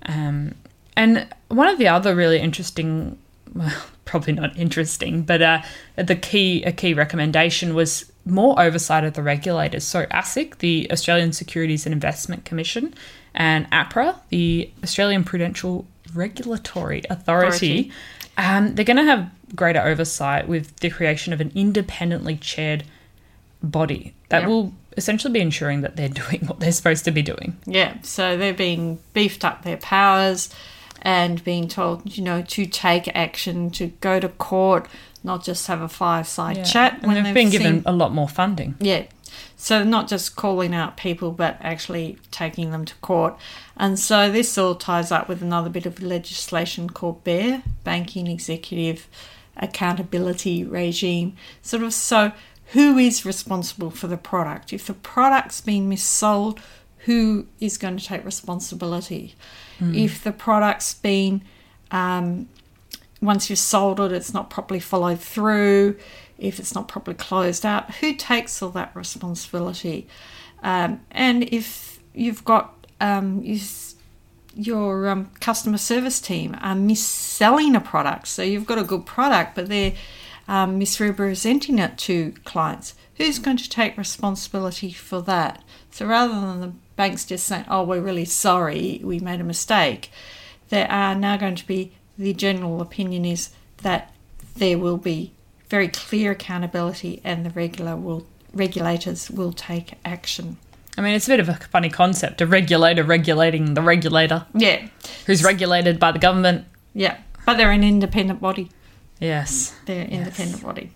Um, 0.05 0.55
and 0.97 1.27
one 1.49 1.69
of 1.69 1.79
the 1.79 1.89
other 1.89 2.15
really 2.15 2.39
interesting, 2.41 3.19
well, 3.55 3.73
probably 4.05 4.33
not 4.33 4.57
interesting, 4.57 5.23
but 5.23 5.43
uh, 5.43 5.63
the 5.97 6.17
key 6.17 6.63
a 6.65 6.73
key 6.73 6.95
recommendation 6.95 7.75
was 7.75 8.11
more 8.25 8.61
oversight 8.61 9.05
of 9.05 9.15
the 9.15 9.23
regulators. 9.23 9.85
So 9.85 10.07
ASIC, 10.07 10.59
the 10.59 10.91
Australian 10.93 11.33
Securities 11.33 11.87
and 11.87 11.93
Investment 11.93 12.45
Commission, 12.45 12.95
and 13.35 13.71
APRA, 13.71 14.17
the 14.29 14.71
Australian 14.83 15.25
Prudential 15.25 15.87
Regulatory 16.15 17.03
Authority, 17.11 17.91
Authority. 17.91 17.93
Um, 18.37 18.75
they're 18.75 18.85
going 18.85 18.97
to 18.99 19.05
have 19.05 19.31
greater 19.55 19.81
oversight 19.81 20.47
with 20.49 20.77
the 20.77 20.91
creation 20.91 21.33
of 21.33 21.41
an 21.41 21.53
independently 21.55 22.37
chaired 22.37 22.85
body 23.63 24.15
that 24.29 24.41
Yep. 24.43 24.49
will 24.49 24.73
essentially 24.97 25.33
be 25.33 25.41
ensuring 25.41 25.81
that 25.83 25.97
they're 25.97 26.09
doing 26.25 26.41
what 26.47 26.61
they're 26.61 26.73
supposed 26.73 27.05
to 27.07 27.11
be 27.11 27.23
doing. 27.23 27.57
Yeah, 27.67 27.95
so 28.03 28.37
they're 28.37 28.53
being 28.55 28.99
beefed 29.15 29.45
up 29.45 29.63
their 29.63 29.77
powers 29.79 30.51
and 31.03 31.43
being 31.45 31.69
told, 31.69 32.17
you 32.17 32.23
know, 32.23 32.43
to 32.43 32.67
take 32.67 33.09
action, 33.15 33.71
to 33.71 33.89
go 34.01 34.21
to 34.21 34.29
court, 34.29 34.87
not 35.23 35.45
just 35.45 35.67
have 35.67 35.81
a 35.81 35.89
fireside 35.89 36.65
chat. 36.65 36.99
and 37.03 37.17
they've 37.17 37.25
they've 37.25 37.35
been 37.35 37.51
given 37.51 37.83
a 37.87 37.93
lot 37.93 38.13
more 38.13 38.29
funding. 38.29 38.75
Yeah. 38.81 39.05
So 39.57 39.85
not 39.85 40.09
just 40.09 40.37
calling 40.37 40.75
out 40.75 40.97
people, 40.97 41.33
but 41.33 41.57
actually 41.61 42.19
taking 42.31 42.71
them 42.71 42.85
to 42.85 42.95
court. 42.97 43.37
And 43.77 43.99
so 43.99 44.31
this 44.31 44.57
all 44.57 44.75
ties 44.75 45.11
up 45.11 45.29
with 45.29 45.43
another 45.43 45.69
bit 45.69 45.87
of 45.87 46.03
legislation 46.03 46.91
called 46.91 47.25
BEAR, 47.25 47.63
Banking 47.85 48.27
Executive 48.27 49.09
Accountability 49.57 50.65
Regime. 50.65 51.37
Sort 51.63 51.83
of 51.83 51.93
so 51.93 52.33
who 52.73 52.99
is 52.99 53.25
responsible 53.25 53.91
for 53.91 54.07
the 54.07 54.17
product? 54.17 54.73
If 54.73 54.87
the 54.87 54.95
product's 54.95 55.61
been 55.61 55.89
missold, 55.89 56.59
who 56.99 57.47
is 57.61 57.79
going 57.79 57.97
to 57.97 58.05
take 58.05 58.25
responsibility? 58.25 59.35
If 59.81 60.25
the 60.25 60.33
product's 60.33 60.95
been, 60.95 61.43
um, 61.91 62.49
once 63.21 63.51
you've 63.51 63.59
sold 63.59 64.01
it, 64.01 64.13
it's 64.13 64.35
not 64.35 64.51
properly 64.51 64.81
followed 64.81 65.21
through, 65.21 65.97
if 66.39 66.59
it's 66.59 66.75
not 66.75 66.89
properly 66.89 67.17
closed 67.17 67.67
out, 67.67 67.95
who 67.97 68.15
takes 68.15 68.63
all 68.63 68.71
that 68.71 68.95
responsibility? 68.95 70.07
Um, 70.63 71.01
and 71.11 71.45
if 71.45 72.01
you've 72.15 72.45
got 72.45 72.87
um, 73.01 73.43
you, 73.43 73.61
your 74.55 75.09
um, 75.09 75.31
customer 75.41 75.79
service 75.79 76.21
team 76.21 76.57
are 76.61 76.75
mis-selling 76.75 77.77
a 77.77 77.81
product, 77.81 78.29
so 78.29 78.43
you've 78.43 78.67
got 78.67 78.79
a 78.79 78.85
good 78.85 79.07
product, 79.07 79.55
but 79.55 79.69
they're 79.69 79.95
um, 80.49 80.79
misrepresenting 80.79 81.79
it 81.79 81.99
to 81.99 82.33
clients, 82.45 82.95
who's 83.19 83.39
going 83.39 83.59
to 83.59 83.69
take 83.69 83.97
responsibility 83.99 84.91
for 84.93 85.21
that? 85.23 85.63
So 85.91 86.07
rather 86.07 86.33
than 86.35 86.61
the 86.61 86.73
banks 86.97 87.25
just 87.27 87.47
saying, 87.47 87.67
"Oh, 87.69 87.85
we're 87.85 88.01
really 88.01 88.25
sorry, 88.25 89.01
we 89.05 89.19
made 89.21 89.41
a 89.41 89.45
mistake," 89.45 90.11
there 90.71 90.91
are 90.91 91.15
now 91.15 91.37
going 91.37 91.57
to 91.57 91.67
be 91.67 91.93
the 92.19 92.33
general 92.33 92.81
opinion 92.81 93.25
is 93.25 93.51
that 93.83 94.13
there 94.57 94.79
will 94.79 94.97
be 94.97 95.33
very 95.69 95.89
clear 95.89 96.33
accountability, 96.33 97.21
and 97.23 97.45
the 97.45 97.51
regular 97.51 97.95
will 97.97 98.27
regulators 98.55 99.31
will 99.31 99.53
take 99.53 99.93
action. 100.05 100.57
I 100.97 101.01
mean, 101.01 101.15
it's 101.15 101.29
a 101.29 101.31
bit 101.31 101.39
of 101.39 101.49
a 101.49 101.55
funny 101.55 101.91
concept 101.91 102.41
a 102.41 102.47
regulator 102.47 103.05
regulating 103.05 103.75
the 103.75 103.83
regulator 103.83 104.47
Yeah, 104.55 104.89
who's 105.27 105.45
regulated 105.45 106.01
by 106.01 106.11
the 106.13 106.19
government. 106.19 106.65
yeah, 106.95 107.19
but 107.47 107.57
they're 107.57 107.71
an 107.71 107.85
independent 107.85 108.41
body. 108.41 108.71
Yes. 109.21 109.75
They're 109.87 110.03
an 110.05 110.11
independent 110.11 110.63
body. 110.63 110.91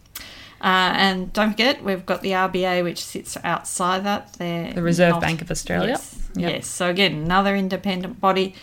Uh, 0.63 0.93
and 0.97 1.33
don't 1.33 1.51
forget, 1.51 1.83
we've 1.83 2.07
got 2.07 2.23
the 2.23 2.31
RBA, 2.31 2.85
which 2.85 3.05
sits 3.05 3.37
outside 3.43 4.05
that. 4.05 4.35
They're 4.35 4.73
The 4.73 4.83
Reserve 4.83 5.13
not- 5.15 5.21
Bank 5.23 5.43
of 5.43 5.51
Australia. 5.51 5.89
Yes, 5.91 6.19
Yep. 6.37 6.51
yes. 6.55 6.67
So 6.69 6.89
again, 6.89 7.15
another 7.15 7.57
independent 7.57 8.21
body 8.21 8.55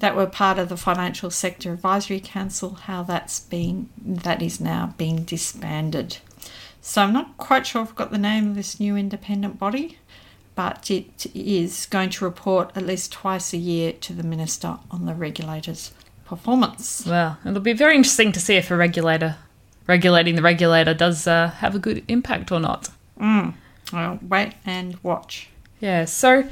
that 0.00 0.14
were 0.14 0.26
part 0.26 0.58
of 0.58 0.68
the 0.68 0.76
Financial 0.76 1.30
Sector 1.30 1.72
Advisory 1.72 2.20
Council. 2.20 2.74
How 2.84 3.02
that's 3.02 3.40
been 3.40 3.88
that 4.04 4.42
is 4.42 4.60
now 4.60 4.94
being 4.98 5.24
disbanded. 5.24 6.18
So 6.82 7.02
I'm 7.02 7.12
not 7.14 7.36
quite 7.38 7.66
sure 7.66 7.82
if 7.82 7.88
I've 7.88 7.96
got 7.96 8.10
the 8.12 8.18
name 8.18 8.48
of 8.50 8.54
this 8.54 8.78
new 8.78 8.96
independent 8.96 9.58
body, 9.58 9.98
but 10.54 10.90
it 10.90 11.26
is 11.34 11.86
going 11.86 12.10
to 12.10 12.24
report 12.24 12.70
at 12.76 12.86
least 12.86 13.10
twice 13.10 13.52
a 13.52 13.56
year 13.56 13.92
to 13.92 14.12
the 14.12 14.22
minister 14.22 14.78
on 14.90 15.06
the 15.06 15.14
regulator's 15.14 15.92
performance. 16.24 17.04
Well, 17.06 17.38
it'll 17.44 17.60
be 17.60 17.72
very 17.72 17.96
interesting 17.96 18.32
to 18.32 18.40
see 18.40 18.54
if 18.56 18.70
a 18.70 18.76
regulator 18.76 19.36
regulating 19.88 20.36
the 20.36 20.42
regulator 20.42 20.94
does 20.94 21.26
uh, 21.26 21.48
have 21.48 21.74
a 21.74 21.80
good 21.80 22.04
impact 22.06 22.52
or 22.52 22.60
not. 22.60 22.90
Well, 23.92 24.20
wait 24.22 24.52
and 24.64 24.96
watch. 25.02 25.48
Yeah, 25.80 26.04
so 26.04 26.48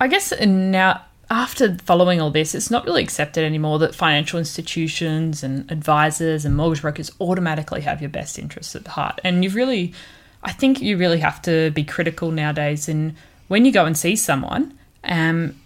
I 0.00 0.06
guess 0.06 0.32
now 0.40 1.04
after 1.30 1.78
following 1.78 2.20
all 2.20 2.30
this, 2.30 2.54
it's 2.54 2.70
not 2.70 2.84
really 2.84 3.02
accepted 3.02 3.44
anymore 3.44 3.78
that 3.78 3.94
financial 3.94 4.38
institutions 4.38 5.42
and 5.42 5.70
advisors 5.70 6.44
and 6.44 6.56
mortgage 6.56 6.82
brokers 6.82 7.10
automatically 7.20 7.80
have 7.80 8.00
your 8.00 8.10
best 8.10 8.38
interests 8.38 8.76
at 8.76 8.86
heart. 8.86 9.20
And 9.24 9.42
you've 9.42 9.54
really, 9.54 9.94
I 10.42 10.52
think 10.52 10.82
you 10.82 10.96
really 10.96 11.20
have 11.20 11.40
to 11.42 11.70
be 11.70 11.84
critical 11.84 12.30
nowadays 12.30 12.88
in 12.88 13.16
when 13.48 13.64
you 13.64 13.72
go 13.72 13.86
and 13.86 13.96
see 13.96 14.16
someone, 14.16 14.78
um, 15.04 15.56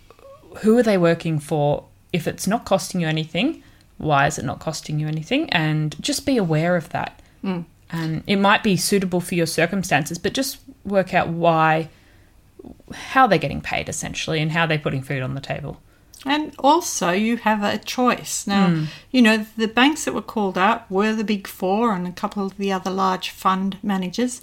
who 0.59 0.79
are 0.79 0.83
they 0.83 0.99
working 0.99 1.39
for? 1.39 1.85
If 2.13 2.29
it's 2.29 2.47
not 2.47 2.65
costing 2.65 3.01
you 3.01 3.09
anything, 3.09 3.64
why 3.99 4.27
is 4.27 4.39
it 4.39 4.45
not 4.45 4.61
costing 4.61 4.99
you 4.99 5.09
anything? 5.09 5.49
And 5.51 5.97
just 6.01 6.27
be 6.27 6.37
aware 6.37 6.77
of 6.77 6.89
that. 6.91 7.21
And 7.91 8.25
it 8.27 8.37
might 8.37 8.63
be 8.63 8.77
suitable 8.77 9.21
for 9.21 9.35
your 9.35 9.47
circumstances, 9.47 10.19
but 10.19 10.33
just 10.33 10.59
work 10.85 11.15
out 11.15 11.29
why 11.29 11.89
how 12.93 13.27
they're 13.27 13.39
getting 13.39 13.61
paid 13.61 13.89
essentially 13.89 14.41
and 14.41 14.53
how 14.53 14.67
they're 14.67 14.79
putting 14.79 15.03
food 15.03 15.23
on 15.23 15.35
the 15.35 15.41
table. 15.41 15.81
And 16.27 16.55
also, 16.59 17.11
you 17.11 17.37
have 17.39 17.63
a 17.63 17.77
choice. 17.77 18.47
Now, 18.47 18.69
mm. 18.69 18.87
you 19.11 19.21
know, 19.21 19.47
the 19.59 19.69
banks 19.69 20.05
that 20.05 20.15
were 20.15 20.23
called 20.23 20.57
out 20.57 20.91
were 20.91 21.13
the 21.13 21.25
big 21.25 21.47
four 21.47 21.93
and 21.93 22.07
a 22.07 22.13
couple 22.13 22.47
of 22.47 22.57
the 22.57 22.73
other 22.73 22.91
large 22.91 23.29
fund 23.29 23.77
managers. 23.83 24.41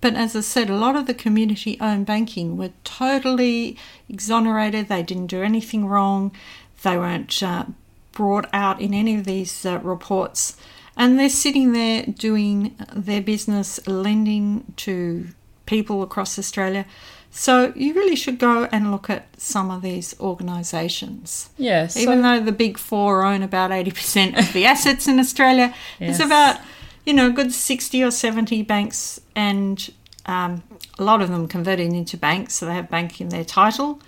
But 0.00 0.14
as 0.14 0.34
I 0.34 0.40
said, 0.40 0.70
a 0.70 0.76
lot 0.76 0.96
of 0.96 1.06
the 1.06 1.14
community 1.14 1.76
owned 1.80 2.06
banking 2.06 2.56
were 2.56 2.70
totally 2.84 3.76
exonerated. 4.08 4.88
They 4.88 5.02
didn't 5.02 5.26
do 5.26 5.42
anything 5.42 5.86
wrong. 5.86 6.32
They 6.82 6.96
weren't 6.96 7.42
uh, 7.42 7.66
brought 8.18 8.48
out 8.52 8.80
in 8.80 8.92
any 8.92 9.14
of 9.14 9.24
these 9.24 9.64
uh, 9.64 9.78
reports. 9.78 10.56
And 10.96 11.16
they're 11.18 11.28
sitting 11.46 11.72
there 11.72 12.02
doing 12.04 12.74
their 12.92 13.22
business, 13.22 13.78
lending 13.86 14.64
to 14.78 15.28
people 15.66 16.02
across 16.02 16.36
Australia. 16.36 16.84
So 17.30 17.72
you 17.76 17.94
really 17.94 18.16
should 18.16 18.38
go 18.40 18.64
and 18.72 18.90
look 18.90 19.08
at 19.08 19.28
some 19.36 19.70
of 19.70 19.82
these 19.82 20.18
organisations. 20.18 21.50
Yeah, 21.56 21.86
so- 21.86 22.00
Even 22.00 22.22
though 22.22 22.40
the 22.40 22.50
big 22.52 22.76
four 22.78 23.24
own 23.24 23.42
about 23.44 23.70
80% 23.70 24.36
of 24.36 24.52
the 24.52 24.64
assets 24.64 25.06
in 25.06 25.20
Australia, 25.20 25.72
Yes. 26.00 26.18
there's 26.18 26.28
about, 26.28 26.60
you 27.06 27.14
know, 27.14 27.28
a 27.28 27.30
good 27.32 27.52
60 27.52 28.02
or 28.02 28.10
70 28.10 28.62
banks 28.62 29.20
and 29.36 29.90
um, 30.26 30.62
a 30.98 31.04
lot 31.04 31.22
of 31.22 31.28
them 31.30 31.46
converted 31.46 31.92
into 31.92 32.16
banks. 32.16 32.54
So 32.54 32.66
they 32.66 32.74
have 32.74 32.90
bank 32.90 33.20
in 33.20 33.28
their 33.28 33.44
title, 33.44 34.00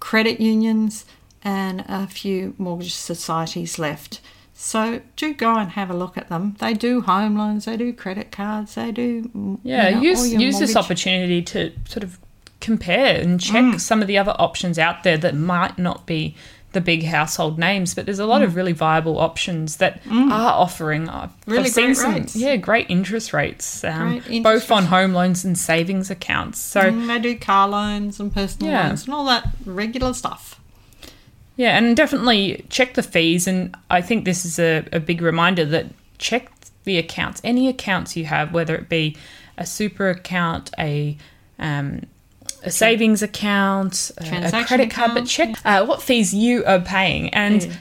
credit 0.00 0.40
unions, 0.40 1.04
and 1.42 1.84
a 1.88 2.06
few 2.06 2.54
mortgage 2.58 2.94
societies 2.94 3.78
left. 3.78 4.20
So 4.54 5.00
do 5.16 5.32
go 5.32 5.56
and 5.56 5.70
have 5.70 5.90
a 5.90 5.94
look 5.94 6.18
at 6.18 6.28
them. 6.28 6.56
They 6.58 6.74
do 6.74 7.00
home 7.00 7.36
loans, 7.36 7.64
they 7.64 7.76
do 7.78 7.92
credit 7.94 8.30
cards, 8.30 8.74
they 8.74 8.92
do 8.92 9.22
mm, 9.34 9.58
Yeah, 9.62 9.88
you 9.88 9.94
know, 9.96 10.02
use 10.02 10.32
use 10.34 10.58
this 10.58 10.76
opportunity 10.76 11.40
to 11.42 11.72
sort 11.88 12.02
of 12.04 12.18
compare 12.60 13.18
and 13.20 13.40
check 13.40 13.80
some 13.80 14.02
of 14.02 14.08
the 14.08 14.18
other 14.18 14.34
options 14.38 14.78
out 14.78 15.02
there 15.02 15.16
that 15.16 15.34
might 15.34 15.78
not 15.78 16.04
be 16.06 16.36
the 16.72 16.80
big 16.82 17.02
household 17.04 17.58
names, 17.58 17.94
but 17.94 18.04
there's 18.04 18.18
a 18.20 18.26
lot 18.26 18.42
of 18.42 18.54
really 18.54 18.70
viable 18.72 19.18
options 19.18 19.78
that 19.78 20.00
are 20.08 20.52
offering. 20.52 21.08
I've, 21.08 21.30
Really 21.46 21.68
I've 21.68 21.74
great 21.74 21.96
some, 21.96 22.14
rates. 22.14 22.36
yeah, 22.36 22.56
great 22.56 22.88
interest 22.90 23.32
rates, 23.32 23.82
um, 23.82 24.10
Great 24.10 24.26
interest 24.30 24.42
both 24.68 24.70
on 24.70 24.84
home 24.84 25.12
loans 25.14 25.44
and 25.44 25.56
savings 25.58 26.10
accounts. 26.10 26.60
So 26.60 26.82
Mm, 26.82 27.06
they 27.08 27.18
do 27.18 27.36
car 27.38 27.66
loans 27.66 28.20
and 28.20 28.32
personal 28.32 28.70
Yeah. 28.70 28.86
loans 28.88 29.04
and 29.06 29.14
all 29.14 29.24
that 29.24 29.48
regular 29.64 30.12
stuff. 30.12 30.59
Yeah, 31.60 31.76
and 31.76 31.94
definitely 31.94 32.64
check 32.70 32.94
the 32.94 33.02
fees. 33.02 33.46
And 33.46 33.76
I 33.90 34.00
think 34.00 34.24
this 34.24 34.46
is 34.46 34.58
a, 34.58 34.82
a 34.92 34.98
big 34.98 35.20
reminder 35.20 35.66
that 35.66 35.86
check 36.16 36.50
the 36.84 36.96
accounts, 36.96 37.38
any 37.44 37.68
accounts 37.68 38.16
you 38.16 38.24
have, 38.24 38.54
whether 38.54 38.74
it 38.74 38.88
be 38.88 39.14
a 39.58 39.66
super 39.66 40.08
account, 40.08 40.70
a 40.78 41.18
um, 41.58 42.04
a 42.64 42.70
savings 42.70 43.22
account, 43.22 44.10
a- 44.16 44.64
credit 44.64 44.90
card, 44.90 45.10
but 45.12 45.26
check 45.26 45.50
uh, 45.66 45.84
what 45.84 46.00
fees 46.00 46.32
you 46.32 46.64
are 46.64 46.80
paying. 46.80 47.28
And 47.34 47.62
Yeah. 47.62 47.72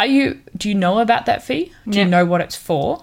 are 0.00 0.06
you? 0.06 0.40
Do 0.58 0.68
you 0.68 0.74
know 0.74 0.98
about 0.98 1.24
that 1.24 1.42
fee? 1.42 1.72
Do 1.88 1.96
Yeah. 1.96 2.04
you 2.04 2.10
know 2.10 2.26
what 2.26 2.42
it's 2.42 2.56
for? 2.56 3.02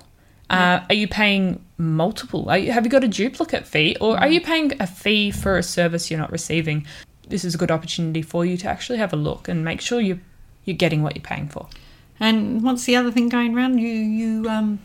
Uh, 0.51 0.81
are 0.88 0.93
you 0.95 1.07
paying 1.07 1.63
multiple? 1.79 2.47
Are 2.47 2.60
you, 2.60 2.71
have 2.73 2.86
you 2.86 2.91
got 2.91 3.03
a 3.03 3.07
duplicate 3.07 3.65
fee, 3.65 3.97
or 3.99 4.19
are 4.19 4.27
you 4.27 4.39
paying 4.41 4.73
a 4.79 4.86
fee 4.86 5.31
for 5.31 5.57
a 5.57 5.63
service 5.63 6.12
you're 6.12 6.19
not 6.19 6.31
receiving? 6.31 6.86
This 7.32 7.46
is 7.46 7.56
a 7.56 7.58
good 7.58 7.72
opportunity 7.72 8.22
for 8.22 8.46
you 8.46 8.58
to 8.58 8.67
actually 8.67 9.00
have 9.00 9.13
a 9.13 9.15
look 9.15 9.48
and 9.48 9.65
make 9.65 9.82
sure 9.82 10.00
you 10.00 10.20
you're 10.65 10.78
getting 10.78 11.02
what 11.02 11.15
you're 11.15 11.24
paying 11.24 11.48
for. 11.48 11.67
And 12.20 12.62
what's 12.62 12.84
the 12.84 12.96
other 12.96 13.12
thing 13.12 13.30
going 13.30 13.56
around? 13.56 13.80
You 13.80 13.89
you 13.89 14.50
um, 14.50 14.80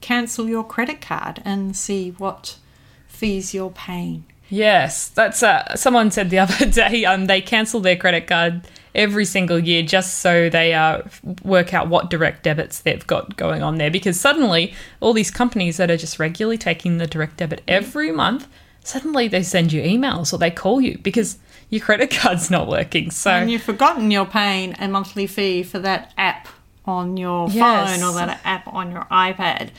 cancel 0.00 0.48
your 0.48 0.64
credit 0.64 1.00
card 1.00 1.40
and 1.44 1.76
see 1.76 2.10
what 2.10 2.58
fees 3.06 3.54
you're 3.54 3.70
paying. 3.70 4.24
Yes, 4.48 5.08
that's 5.08 5.42
uh, 5.42 5.74
someone 5.74 6.10
said 6.10 6.30
the 6.30 6.38
other 6.44 6.66
day. 6.66 7.04
Um, 7.04 7.26
they 7.26 7.40
cancel 7.40 7.80
their 7.80 7.96
credit 7.96 8.26
card 8.26 8.66
every 8.94 9.24
single 9.24 9.58
year 9.58 9.82
just 9.82 10.18
so 10.20 10.48
they 10.48 10.72
uh, 10.72 11.02
work 11.44 11.74
out 11.74 11.88
what 11.88 12.10
direct 12.10 12.42
debits 12.42 12.80
they've 12.80 13.06
got 13.06 13.36
going 13.36 13.62
on 13.62 13.78
there. 13.78 13.90
Because 13.90 14.18
suddenly, 14.18 14.74
all 15.00 15.12
these 15.12 15.30
companies 15.30 15.76
that 15.76 15.90
are 15.90 15.96
just 15.96 16.18
regularly 16.18 16.58
taking 16.58 16.98
the 16.98 17.06
direct 17.06 17.36
debit 17.36 17.62
every 17.68 18.10
month, 18.10 18.48
suddenly 18.82 19.28
they 19.28 19.42
send 19.42 19.72
you 19.72 19.82
emails 19.82 20.32
or 20.32 20.38
they 20.38 20.50
call 20.50 20.80
you 20.80 20.98
because 20.98 21.38
your 21.70 21.80
credit 21.80 22.10
card's 22.10 22.50
not 22.50 22.68
working. 22.68 23.10
So 23.10 23.30
and 23.30 23.50
you've 23.50 23.62
forgotten 23.62 24.10
you're 24.10 24.26
paying 24.26 24.74
a 24.78 24.88
monthly 24.88 25.26
fee 25.26 25.62
for 25.62 25.78
that 25.80 26.12
app 26.16 26.48
on 26.84 27.16
your 27.16 27.48
Yes. 27.50 27.98
phone 28.00 28.08
or 28.08 28.14
that 28.14 28.40
app 28.44 28.68
on 28.68 28.92
your 28.92 29.04
iPad. 29.10 29.70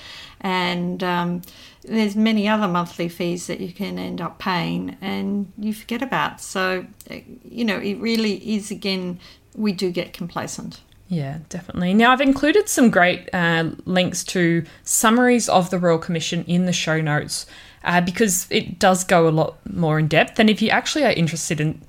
And 0.42 1.02
um, 1.04 1.42
there's 1.84 2.16
many 2.16 2.48
other 2.48 2.68
monthly 2.68 3.10
fees 3.10 3.48
that 3.48 3.60
you 3.60 3.72
can 3.72 3.98
end 3.98 4.22
up 4.22 4.40
paying 4.40 4.98
and 5.02 5.52
you 5.58 5.74
forget 5.74 6.02
about. 6.02 6.42
So, 6.42 6.86
you 7.50 7.66
know, 7.66 7.78
it 7.78 7.96
really 7.96 8.56
is, 8.56 8.70
again, 8.70 9.20
we 9.56 9.72
do 9.72 9.90
get 9.90 10.14
complacent. 10.14 10.82
Yeah, 11.10 11.40
definitely. 11.48 11.94
Now, 11.94 12.12
I've 12.12 12.20
included 12.22 12.68
some 12.68 12.90
great 12.92 13.30
uh, 13.34 13.70
links 13.86 14.26
to 14.26 14.66
summaries 14.84 15.48
of 15.48 15.70
the 15.70 15.80
Royal 15.80 15.98
Commission 15.98 16.44
in 16.46 16.66
the 16.66 16.74
show 16.74 17.00
notes 17.00 17.46
uh, 17.88 18.02
because 18.02 18.46
it 18.52 18.78
does 18.78 19.04
go 19.06 19.28
a 19.28 19.32
lot 19.32 19.56
more 19.74 19.98
in 19.98 20.08
depth. 20.08 20.40
And 20.40 20.50
if 20.50 20.62
you 20.62 20.70
actually 20.70 21.06
are 21.06 21.12
interested 21.12 21.62
in, 21.62 21.82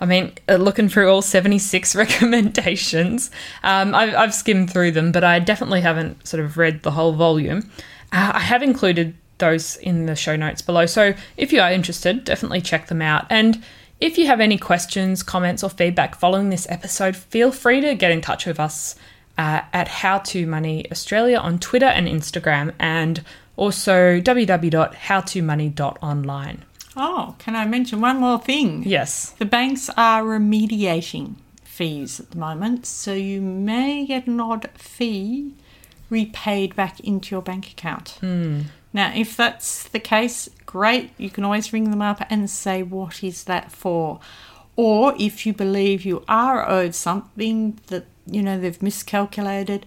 I 0.00 0.06
mean, 0.06 0.32
uh, 0.48 0.56
looking 0.56 0.88
through 0.88 1.12
all 1.12 1.22
76 1.22 1.94
recommendations, 1.94 3.30
um, 3.62 3.94
I've, 3.94 4.14
I've 4.14 4.34
skimmed 4.34 4.72
through 4.72 4.92
them, 4.92 5.12
but 5.12 5.22
I 5.22 5.38
definitely 5.38 5.82
haven't 5.82 6.26
sort 6.26 6.42
of 6.42 6.56
read 6.56 6.82
the 6.82 6.90
whole 6.92 7.12
volume. 7.12 7.70
Uh, 8.10 8.32
I 8.34 8.40
have 8.40 8.62
included 8.62 9.14
those 9.38 9.76
in 9.76 10.06
the 10.06 10.16
show 10.16 10.36
notes 10.36 10.62
below. 10.62 10.86
So 10.86 11.14
if 11.36 11.52
you 11.52 11.60
are 11.60 11.70
interested, 11.70 12.24
definitely 12.24 12.62
check 12.62 12.86
them 12.86 13.02
out. 13.02 13.26
And 13.28 13.62
if 14.00 14.16
you 14.16 14.26
have 14.26 14.40
any 14.40 14.56
questions, 14.56 15.22
comments, 15.22 15.62
or 15.62 15.68
feedback 15.68 16.14
following 16.14 16.48
this 16.48 16.66
episode, 16.70 17.14
feel 17.14 17.52
free 17.52 17.82
to 17.82 17.94
get 17.94 18.10
in 18.10 18.22
touch 18.22 18.46
with 18.46 18.58
us 18.58 18.96
uh, 19.36 19.62
at 19.72 19.88
How 19.88 20.18
to 20.18 20.46
Money 20.46 20.90
Australia 20.90 21.36
on 21.38 21.58
Twitter 21.58 21.86
and 21.86 22.08
Instagram, 22.08 22.72
and 22.78 23.22
also 23.56 24.20
www.howtomoney.online. 24.20 26.64
Oh, 26.94 27.34
can 27.38 27.56
I 27.56 27.64
mention 27.64 28.00
one 28.00 28.18
more 28.18 28.38
thing? 28.38 28.82
Yes. 28.84 29.30
The 29.38 29.46
banks 29.46 29.90
are 29.96 30.22
remediating 30.22 31.36
fees 31.64 32.20
at 32.20 32.30
the 32.30 32.38
moment, 32.38 32.86
so 32.86 33.14
you 33.14 33.40
may 33.40 34.06
get 34.06 34.26
an 34.26 34.40
odd 34.40 34.68
fee 34.74 35.54
repaid 36.10 36.76
back 36.76 37.00
into 37.00 37.34
your 37.34 37.42
bank 37.42 37.70
account. 37.70 38.18
Hmm. 38.20 38.62
Now, 38.92 39.12
if 39.14 39.36
that's 39.36 39.88
the 39.88 39.98
case, 39.98 40.50
great. 40.66 41.10
You 41.16 41.30
can 41.30 41.44
always 41.44 41.72
ring 41.72 41.90
them 41.90 42.02
up 42.02 42.22
and 42.28 42.50
say, 42.50 42.82
What 42.82 43.24
is 43.24 43.44
that 43.44 43.72
for? 43.72 44.20
Or 44.76 45.14
if 45.18 45.46
you 45.46 45.52
believe 45.52 46.04
you 46.04 46.24
are 46.28 46.68
owed 46.68 46.94
something 46.94 47.78
that, 47.88 48.06
you 48.26 48.42
know, 48.42 48.58
they've 48.58 48.82
miscalculated 48.82 49.86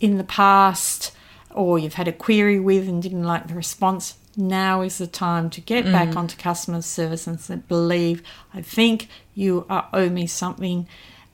in 0.00 0.18
the 0.18 0.24
past, 0.24 1.12
or 1.54 1.78
you've 1.78 1.94
had 1.94 2.08
a 2.08 2.12
query 2.12 2.60
with 2.60 2.88
and 2.88 3.02
didn't 3.02 3.24
like 3.24 3.48
the 3.48 3.54
response, 3.54 4.16
now 4.36 4.82
is 4.82 4.98
the 4.98 5.06
time 5.06 5.48
to 5.50 5.60
get 5.60 5.84
back 5.84 6.16
onto 6.16 6.36
customer 6.36 6.82
service 6.82 7.26
and 7.26 7.40
say, 7.40 7.56
believe, 7.56 8.22
I 8.52 8.62
think 8.62 9.08
you 9.34 9.64
owe 9.70 10.08
me 10.10 10.26
something 10.26 10.88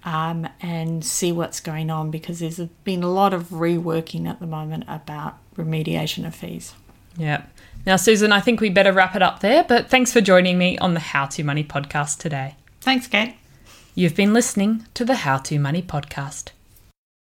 um, 0.04 0.48
and 0.60 1.04
see 1.04 1.32
what's 1.32 1.60
going 1.60 1.90
on 1.90 2.10
because 2.10 2.40
there's 2.40 2.58
been 2.84 3.02
a 3.02 3.10
lot 3.10 3.32
of 3.32 3.48
reworking 3.48 4.28
at 4.28 4.40
the 4.40 4.46
moment 4.46 4.84
about 4.86 5.38
remediation 5.56 6.26
of 6.26 6.34
fees. 6.34 6.74
Yeah. 7.16 7.44
Now, 7.86 7.96
Susan, 7.96 8.32
I 8.32 8.40
think 8.40 8.60
we 8.60 8.68
better 8.68 8.92
wrap 8.92 9.16
it 9.16 9.22
up 9.22 9.40
there, 9.40 9.64
but 9.64 9.88
thanks 9.88 10.12
for 10.12 10.20
joining 10.20 10.58
me 10.58 10.78
on 10.78 10.94
the 10.94 11.00
How 11.00 11.26
to 11.26 11.42
Money 11.42 11.64
podcast 11.64 12.18
today. 12.18 12.56
Thanks, 12.80 13.06
Kate. 13.06 13.36
You've 13.94 14.14
been 14.14 14.32
listening 14.32 14.86
to 14.94 15.04
the 15.04 15.16
How 15.16 15.38
to 15.38 15.58
Money 15.58 15.82
podcast. 15.82 16.50